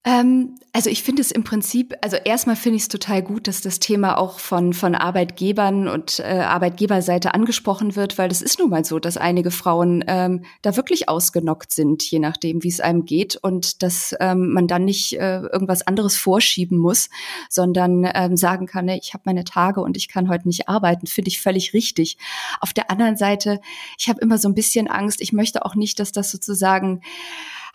Ähm, 0.05 0.59
also 0.71 0.91
ich 0.91 1.01
finde 1.01 1.23
es 1.23 1.31
im 1.31 1.43
Prinzip, 1.43 1.95
also 2.01 2.15
erstmal 2.15 2.55
finde 2.55 2.75
ich 2.75 2.83
es 2.83 2.89
total 2.89 3.23
gut, 3.23 3.47
dass 3.47 3.61
das 3.61 3.79
Thema 3.79 4.19
auch 4.19 4.39
von, 4.39 4.73
von 4.73 4.93
Arbeitgebern 4.93 5.87
und 5.87 6.19
äh, 6.19 6.41
Arbeitgeberseite 6.41 7.33
angesprochen 7.33 7.95
wird, 7.95 8.19
weil 8.19 8.29
das 8.29 8.43
ist 8.43 8.59
nun 8.59 8.69
mal 8.69 8.85
so, 8.85 8.99
dass 8.99 9.17
einige 9.17 9.49
Frauen 9.49 10.03
ähm, 10.07 10.45
da 10.61 10.75
wirklich 10.75 11.09
ausgenockt 11.09 11.71
sind, 11.71 12.03
je 12.03 12.19
nachdem, 12.19 12.61
wie 12.61 12.67
es 12.67 12.81
einem 12.81 13.05
geht 13.05 13.35
und 13.37 13.81
dass 13.81 14.13
ähm, 14.19 14.49
man 14.51 14.67
dann 14.67 14.85
nicht 14.85 15.13
äh, 15.13 15.39
irgendwas 15.39 15.87
anderes 15.87 16.17
vorschieben 16.17 16.77
muss, 16.77 17.09
sondern 17.49 18.07
ähm, 18.13 18.37
sagen 18.37 18.67
kann, 18.67 18.85
nee, 18.85 18.99
ich 19.01 19.15
habe 19.15 19.23
meine 19.25 19.43
Tage 19.43 19.81
und 19.81 19.97
ich 19.97 20.07
kann 20.07 20.29
heute 20.29 20.47
nicht 20.47 20.69
arbeiten, 20.69 21.07
finde 21.07 21.29
ich 21.29 21.41
völlig 21.41 21.73
richtig. 21.73 22.17
Auf 22.59 22.73
der 22.73 22.91
anderen 22.91 23.17
Seite, 23.17 23.59
ich 23.97 24.07
habe 24.07 24.21
immer 24.21 24.37
so 24.37 24.49
ein 24.49 24.55
bisschen 24.55 24.87
Angst, 24.87 25.19
ich 25.19 25.33
möchte 25.33 25.65
auch 25.65 25.73
nicht, 25.73 25.99
dass 25.99 26.11
das 26.11 26.29
sozusagen 26.29 27.01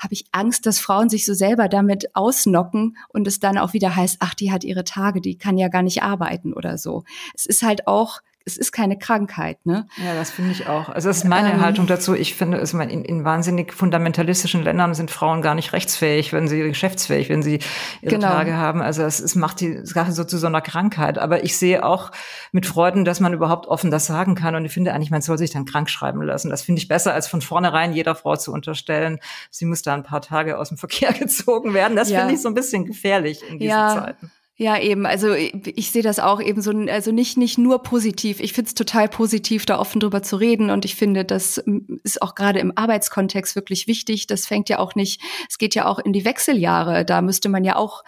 habe 0.01 0.15
ich 0.15 0.25
Angst, 0.33 0.67
dass 0.67 0.81
Frauen 0.81 1.09
sich 1.09 1.27
so 1.27 1.35
selber 1.35 1.69
damit 1.69 2.17
ausnocken 2.17 2.97
und 3.09 3.29
es 3.29 3.39
dann 3.39 3.59
auch 3.59 3.75
wieder 3.75 3.95
heißt, 3.95 4.17
ach, 4.21 4.35
die 4.35 4.51
hat 4.51 4.65
ihre 4.65 4.85
Tage, 4.85 5.21
die 5.21 5.37
kann 5.37 5.59
ja 5.59 5.69
gar 5.69 5.83
nicht 5.83 6.03
arbeiten 6.03 6.53
oder 6.55 6.79
so. 6.79 7.05
Es 7.35 7.47
ist 7.47 7.63
halt 7.63 7.87
auch 7.87 8.21
es 8.47 8.57
ist 8.57 8.73
keine 8.73 8.99
Krankheit. 8.99 9.65
Ne? 9.67 9.87
Ja, 10.03 10.15
das 10.15 10.31
finde 10.31 10.53
ich 10.53 10.67
auch. 10.67 10.89
Also 10.89 11.09
das 11.09 11.19
ist 11.19 11.25
meine 11.25 11.53
ähm, 11.53 11.61
Haltung 11.61 11.87
dazu. 11.87 12.15
Ich 12.15 12.35
finde, 12.35 12.59
es 12.59 12.73
in, 12.73 13.05
in 13.05 13.25
wahnsinnig 13.25 13.73
fundamentalistischen 13.73 14.63
Ländern 14.63 14.95
sind 14.95 15.11
Frauen 15.11 15.43
gar 15.43 15.55
nicht 15.55 15.73
rechtsfähig, 15.73 16.33
wenn 16.33 16.49
sie 16.49 16.61
geschäftsfähig, 16.61 17.29
wenn 17.29 17.43
sie 17.43 17.61
ihre 18.01 18.15
genau. 18.15 18.29
Tage 18.29 18.57
haben. 18.57 18.81
Also 18.81 19.03
es, 19.03 19.21
es 19.21 19.35
macht 19.35 19.61
die 19.61 19.85
Sache 19.85 20.13
so 20.13 20.25
zu 20.25 20.39
so 20.39 20.47
einer 20.47 20.63
Krankheit. 20.63 21.19
Aber 21.19 21.45
ich 21.45 21.57
sehe 21.59 21.85
auch 21.85 22.13
mit 22.51 22.67
Freuden, 22.67 23.05
dass 23.05 23.21
man 23.21 23.35
überhaupt 23.35 23.67
offen 23.67 23.91
das 23.91 24.07
sagen 24.07 24.35
kann. 24.35 24.55
Und 24.55 24.65
ich 24.65 24.73
finde 24.73 24.95
eigentlich, 24.95 25.11
man 25.11 25.23
soll 25.23 25.37
sich 25.37 25.51
dann 25.51 25.67
krank 25.67 25.91
schreiben 25.91 26.23
lassen. 26.23 26.49
Das 26.49 26.63
finde 26.63 26.81
ich 26.81 26.89
besser, 26.89 27.13
als 27.13 27.29
von 27.29 27.43
vornherein 27.43 27.93
jeder 27.93 28.15
Frau 28.15 28.37
zu 28.37 28.53
unterstellen, 28.53 29.19
sie 29.51 29.67
muss 29.67 29.83
da 29.83 29.95
ein 29.95 30.03
paar 30.03 30.23
Tage 30.23 30.59
aus 30.59 30.69
dem 30.69 30.79
Verkehr 30.79 31.13
gezogen 31.19 31.75
werden. 31.75 31.95
Das 31.95 32.09
ja. 32.09 32.21
finde 32.21 32.35
ich 32.35 32.43
so 32.43 32.49
ein 32.49 32.55
bisschen 32.55 32.87
gefährlich 32.87 33.43
in 33.47 33.59
diesen 33.59 33.71
ja. 33.71 33.95
Zeiten. 33.95 34.31
Ja, 34.63 34.79
eben. 34.79 35.07
Also 35.07 35.33
ich 35.33 35.91
sehe 35.91 36.03
das 36.03 36.19
auch 36.19 36.39
eben 36.39 36.61
so, 36.61 36.71
also 36.71 37.13
nicht, 37.13 37.39
nicht 37.39 37.57
nur 37.57 37.83
positiv. 37.83 38.41
Ich 38.41 38.53
finde 38.53 38.69
es 38.69 38.75
total 38.75 39.09
positiv, 39.09 39.65
da 39.65 39.79
offen 39.79 40.01
drüber 40.01 40.23
zu 40.23 40.37
reden. 40.37 40.69
Und 40.69 40.85
ich 40.85 40.97
finde, 40.97 41.25
das 41.25 41.57
ist 42.05 42.21
auch 42.21 42.35
gerade 42.35 42.59
im 42.59 42.71
Arbeitskontext 42.77 43.57
wirklich 43.57 43.87
wichtig. 43.87 44.27
Das 44.27 44.47
fängt 44.47 44.69
ja 44.69 44.79
auch 44.79 44.95
nicht, 44.95 45.23
es 45.49 45.57
geht 45.57 45.75
ja 45.75 45.87
auch 45.87 45.99
in 45.99 46.13
die 46.13 46.27
Wechseljahre. 46.27 47.07
Da 47.07 47.23
müsste 47.23 47.49
man 47.49 47.65
ja 47.65 47.77
auch 47.77 48.05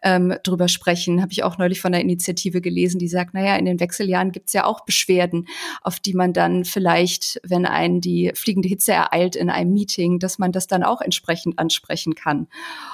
ähm, 0.00 0.32
drüber 0.44 0.68
sprechen. 0.68 1.20
Habe 1.22 1.32
ich 1.32 1.42
auch 1.42 1.58
neulich 1.58 1.80
von 1.80 1.90
der 1.90 2.02
Initiative 2.02 2.60
gelesen, 2.60 3.00
die 3.00 3.08
sagt, 3.08 3.34
naja, 3.34 3.56
in 3.56 3.64
den 3.64 3.80
Wechseljahren 3.80 4.30
gibt's 4.30 4.52
ja 4.52 4.64
auch 4.64 4.84
Beschwerden, 4.84 5.48
auf 5.82 5.98
die 5.98 6.14
man 6.14 6.32
dann 6.32 6.64
vielleicht, 6.64 7.40
wenn 7.42 7.66
einen 7.66 8.00
die 8.00 8.30
fliegende 8.32 8.68
Hitze 8.68 8.92
ereilt 8.92 9.34
in 9.34 9.50
einem 9.50 9.72
Meeting, 9.72 10.20
dass 10.20 10.38
man 10.38 10.52
das 10.52 10.68
dann 10.68 10.84
auch 10.84 11.00
entsprechend 11.00 11.58
ansprechen 11.58 12.14
kann, 12.14 12.46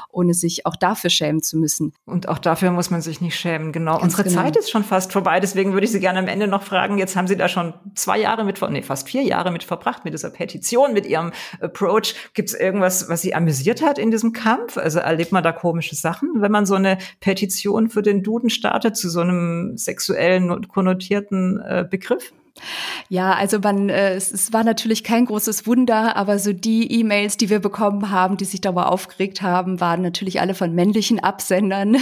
ohne 0.09 0.33
sich 0.33 0.64
auch 0.64 0.77
dafür 0.77 1.11
schämen 1.11 1.42
zu 1.42 1.59
müssen. 1.59 1.92
Und 2.07 2.27
auch 2.27 2.38
dafür 2.38 2.70
muss 2.70 2.90
man 2.90 3.01
sich 3.02 3.20
nicht 3.20 3.36
schämen, 3.36 3.72
genau. 3.72 3.92
Ganz 3.98 4.04
Unsere 4.04 4.24
genau. 4.24 4.42
Zeit 4.42 4.56
ist 4.56 4.70
schon 4.70 4.84
fast 4.84 5.12
vorbei, 5.12 5.40
deswegen 5.40 5.72
würde 5.72 5.84
ich 5.84 5.92
Sie 5.92 6.00
gerne 6.00 6.18
am 6.18 6.28
Ende 6.28 6.46
noch 6.46 6.62
fragen, 6.62 6.98
jetzt 6.98 7.16
haben 7.16 7.26
Sie 7.26 7.36
da 7.36 7.48
schon 7.48 7.74
zwei 7.94 8.18
Jahre 8.18 8.44
mit, 8.44 8.60
nee, 8.70 8.82
fast 8.82 9.08
vier 9.08 9.22
Jahre 9.22 9.50
mit 9.50 9.64
verbracht, 9.64 10.04
mit 10.04 10.14
dieser 10.14 10.30
Petition, 10.30 10.92
mit 10.92 11.06
Ihrem 11.06 11.32
Approach. 11.60 12.14
Gibt 12.34 12.48
es 12.48 12.54
irgendwas, 12.54 13.08
was 13.08 13.22
Sie 13.22 13.34
amüsiert 13.34 13.82
hat 13.82 13.98
in 13.98 14.10
diesem 14.10 14.32
Kampf? 14.32 14.76
Also 14.76 15.00
erlebt 15.00 15.32
man 15.32 15.42
da 15.42 15.52
komische 15.52 15.96
Sachen, 15.96 16.28
wenn 16.36 16.52
man 16.52 16.66
so 16.66 16.74
eine 16.74 16.98
Petition 17.20 17.88
für 17.88 18.02
den 18.02 18.22
Duden 18.22 18.50
startet 18.50 18.96
zu 18.96 19.10
so 19.10 19.20
einem 19.20 19.76
sexuellen 19.76 20.68
konnotierten 20.68 21.60
äh, 21.60 21.86
Begriff? 21.88 22.32
Ja, 23.08 23.32
also 23.34 23.58
man, 23.58 23.88
äh, 23.88 24.14
es, 24.14 24.30
es 24.30 24.52
war 24.52 24.64
natürlich 24.64 25.04
kein 25.04 25.26
großes 25.26 25.66
Wunder, 25.66 26.16
aber 26.16 26.38
so 26.38 26.52
die 26.52 26.90
E-Mails, 27.00 27.36
die 27.36 27.50
wir 27.50 27.60
bekommen 27.60 28.10
haben, 28.10 28.36
die 28.36 28.44
sich 28.44 28.60
darüber 28.60 28.90
aufgeregt 28.90 29.42
haben, 29.42 29.80
waren 29.80 30.02
natürlich 30.02 30.40
alle 30.40 30.54
von 30.54 30.74
männlichen 30.74 31.20
Absendern. 31.20 31.96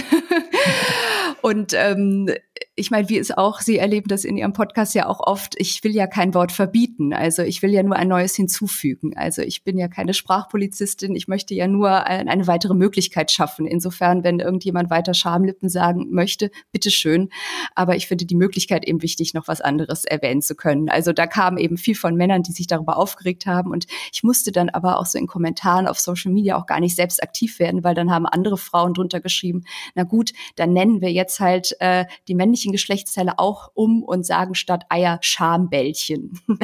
Und 1.41 1.73
ähm, 1.73 2.29
ich 2.75 2.89
meine, 2.89 3.09
wie 3.09 3.17
es 3.17 3.31
auch, 3.31 3.59
Sie 3.59 3.77
erleben 3.77 4.07
das 4.07 4.23
in 4.23 4.37
Ihrem 4.37 4.53
Podcast 4.53 4.95
ja 4.95 5.05
auch 5.05 5.19
oft, 5.19 5.55
ich 5.57 5.83
will 5.83 5.93
ja 5.93 6.07
kein 6.07 6.33
Wort 6.33 6.53
verbieten. 6.53 7.13
Also 7.13 7.41
ich 7.41 7.61
will 7.61 7.71
ja 7.71 7.83
nur 7.83 7.97
ein 7.97 8.07
neues 8.07 8.33
hinzufügen. 8.35 9.11
Also 9.17 9.41
ich 9.41 9.65
bin 9.65 9.77
ja 9.77 9.89
keine 9.89 10.13
Sprachpolizistin, 10.13 11.13
ich 11.13 11.27
möchte 11.27 11.53
ja 11.53 11.67
nur 11.67 12.05
eine 12.05 12.47
weitere 12.47 12.73
Möglichkeit 12.73 13.29
schaffen. 13.29 13.65
Insofern, 13.65 14.23
wenn 14.23 14.39
irgendjemand 14.39 14.89
weiter 14.89 15.13
Schamlippen 15.13 15.67
sagen 15.67 16.07
möchte, 16.11 16.49
bitteschön. 16.71 17.29
Aber 17.75 17.97
ich 17.97 18.07
finde 18.07 18.25
die 18.25 18.35
Möglichkeit 18.35 18.87
eben 18.87 19.01
wichtig, 19.01 19.33
noch 19.33 19.49
was 19.49 19.59
anderes 19.59 20.05
erwähnen 20.05 20.41
zu 20.41 20.55
können. 20.55 20.87
Also 20.87 21.11
da 21.11 21.27
kam 21.27 21.57
eben 21.57 21.75
viel 21.75 21.95
von 21.95 22.15
Männern, 22.15 22.41
die 22.41 22.53
sich 22.53 22.67
darüber 22.67 22.95
aufgeregt 22.95 23.45
haben. 23.47 23.71
Und 23.71 23.85
ich 24.13 24.23
musste 24.23 24.53
dann 24.53 24.69
aber 24.69 24.97
auch 24.97 25.05
so 25.05 25.17
in 25.17 25.27
Kommentaren 25.27 25.87
auf 25.87 25.99
Social 25.99 26.31
Media 26.31 26.57
auch 26.57 26.67
gar 26.67 26.79
nicht 26.79 26.95
selbst 26.95 27.21
aktiv 27.21 27.59
werden, 27.59 27.83
weil 27.83 27.95
dann 27.95 28.11
haben 28.11 28.25
andere 28.25 28.57
Frauen 28.57 28.93
drunter 28.93 29.19
geschrieben, 29.19 29.65
na 29.93 30.03
gut, 30.03 30.31
dann 30.55 30.71
nennen 30.71 31.01
wir 31.01 31.11
jetzt 31.11 31.41
halt 31.41 31.75
äh, 31.81 32.05
die 32.29 32.33
männlichen 32.33 32.60
männlichen 32.61 32.71
Geschlechtsteile 32.71 33.39
auch 33.39 33.71
um 33.73 34.03
und 34.03 34.25
sagen 34.25 34.55
statt 34.55 34.85
Eier 34.89 35.17
Schambällchen. 35.21 36.39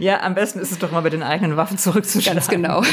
ja, 0.00 0.20
am 0.22 0.34
besten 0.34 0.58
ist 0.58 0.70
es 0.70 0.78
doch 0.78 0.92
mal 0.92 1.02
mit 1.02 1.12
den 1.12 1.22
eigenen 1.22 1.56
Waffen 1.56 1.78
zurückzuschlagen. 1.78 2.38
Ganz 2.38 2.48
genau. 2.48 2.82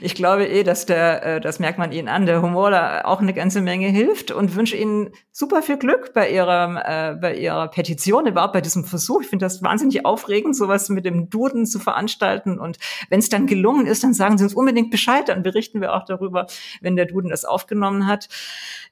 Ich 0.00 0.16
glaube 0.16 0.46
eh, 0.46 0.64
dass 0.64 0.84
der, 0.84 1.22
äh, 1.24 1.40
das 1.40 1.60
merkt 1.60 1.78
man 1.78 1.92
Ihnen 1.92 2.08
an, 2.08 2.26
der 2.26 2.42
Humor 2.42 2.70
da 2.70 3.02
auch 3.04 3.20
eine 3.20 3.34
ganze 3.34 3.60
Menge 3.60 3.88
hilft 3.88 4.32
und 4.32 4.56
wünsche 4.56 4.76
Ihnen 4.76 5.10
super 5.30 5.62
viel 5.62 5.76
Glück 5.76 6.12
bei 6.12 6.30
Ihrem, 6.30 6.76
äh, 6.76 7.14
bei 7.20 7.36
Ihrer 7.36 7.68
Petition, 7.68 8.26
überhaupt 8.26 8.52
bei 8.52 8.60
diesem 8.60 8.84
Versuch. 8.84 9.20
Ich 9.22 9.28
finde 9.28 9.44
das 9.44 9.62
wahnsinnig 9.62 10.04
aufregend, 10.04 10.56
sowas 10.56 10.88
mit 10.88 11.04
dem 11.04 11.30
Duden 11.30 11.66
zu 11.66 11.78
veranstalten. 11.78 12.58
Und 12.58 12.78
wenn 13.10 13.20
es 13.20 13.28
dann 13.28 13.46
gelungen 13.46 13.86
ist, 13.86 14.02
dann 14.02 14.14
sagen 14.14 14.38
Sie 14.38 14.44
uns 14.44 14.54
unbedingt 14.54 14.90
Bescheid, 14.90 15.28
dann 15.28 15.44
berichten 15.44 15.80
wir 15.80 15.94
auch 15.94 16.04
darüber, 16.04 16.46
wenn 16.80 16.96
der 16.96 17.06
Duden 17.06 17.30
das 17.30 17.44
aufgenommen 17.44 18.08
hat. 18.08 18.28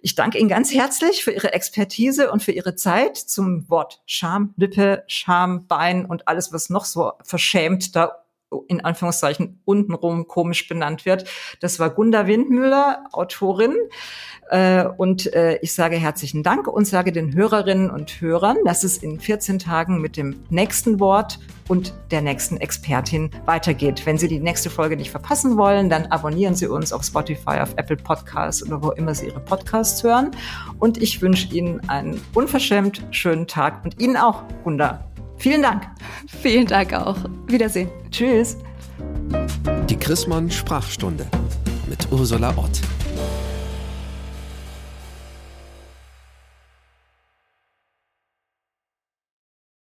Ich 0.01 0.15
danke 0.15 0.39
Ihnen 0.39 0.49
ganz 0.49 0.73
herzlich 0.73 1.25
für 1.25 1.33
Ihre 1.33 1.53
Expertise 1.53 2.00
und 2.31 2.43
für 2.43 2.53
Ihre 2.53 2.75
Zeit 2.75 3.17
zum 3.17 3.69
Wort 3.69 4.03
Schamlippe, 4.07 5.05
Schambein 5.07 6.07
und 6.07 6.29
alles, 6.29 6.53
was 6.53 6.71
noch 6.71 6.85
so 6.85 7.13
verschämt 7.23 7.95
da 7.95 8.20
in 8.69 8.85
Anführungszeichen 8.85 9.61
untenrum 9.65 10.27
komisch 10.27 10.69
benannt 10.69 11.07
wird. 11.07 11.25
Das 11.61 11.79
war 11.79 11.91
Gunda 11.91 12.27
Windmüller, 12.27 13.05
Autorin. 13.13 13.77
Äh, 14.51 14.85
und 14.85 15.33
äh, 15.33 15.59
ich 15.63 15.75
sage 15.75 15.97
herzlichen 15.97 16.43
Dank 16.43 16.67
und 16.67 16.85
sage 16.85 17.13
den 17.13 17.35
Hörerinnen 17.35 17.91
und 17.91 18.21
Hörern, 18.21 18.57
dass 18.65 18.83
es 18.83 18.99
in 18.99 19.21
14 19.21 19.61
Tagen 19.61 20.01
mit 20.01 20.17
dem 20.17 20.43
nächsten 20.51 20.99
Wort 20.99 21.39
und 21.69 21.95
der 22.11 22.21
nächsten 22.21 22.57
Expertin 22.57 23.31
weitergeht. 23.47 24.05
Wenn 24.05 24.19
Sie 24.19 24.27
die 24.27 24.41
nächste 24.41 24.71
Folge 24.71 24.97
nicht 24.97 25.13
verpassen 25.13 25.57
wollen, 25.57 25.89
dann 25.89 26.07
abonnieren 26.07 26.57
Sie 26.57 26.67
uns 26.67 26.93
auf 26.93 27.05
Spotify, 27.05 27.61
auf 27.61 27.75
Apple 27.77 27.97
Podcasts 27.97 28.67
oder 28.67 28.83
wo 28.83 28.91
immer 28.91 29.15
Sie 29.15 29.27
Ihre 29.27 29.41
Podcasts 29.41 30.03
hören. 30.03 30.33
Und 30.81 31.01
ich 31.01 31.23
wünsche 31.23 31.55
Ihnen 31.55 31.89
einen 31.89 32.21
unverschämt 32.35 33.07
schönen 33.13 33.47
Tag 33.47 33.85
und 33.85 34.01
Ihnen 34.01 34.17
auch, 34.17 34.43
Gunda. 34.65 35.10
Vielen 35.41 35.63
Dank. 35.63 35.89
Vielen 36.43 36.67
Dank 36.67 36.93
auch. 36.93 37.17
Wiedersehen. 37.47 37.89
Tschüss. 38.11 38.59
Die 39.89 39.97
Chrismon 39.97 40.51
Sprachstunde 40.51 41.27
mit 41.89 42.07
Ursula 42.13 42.51
Ott. 42.59 42.83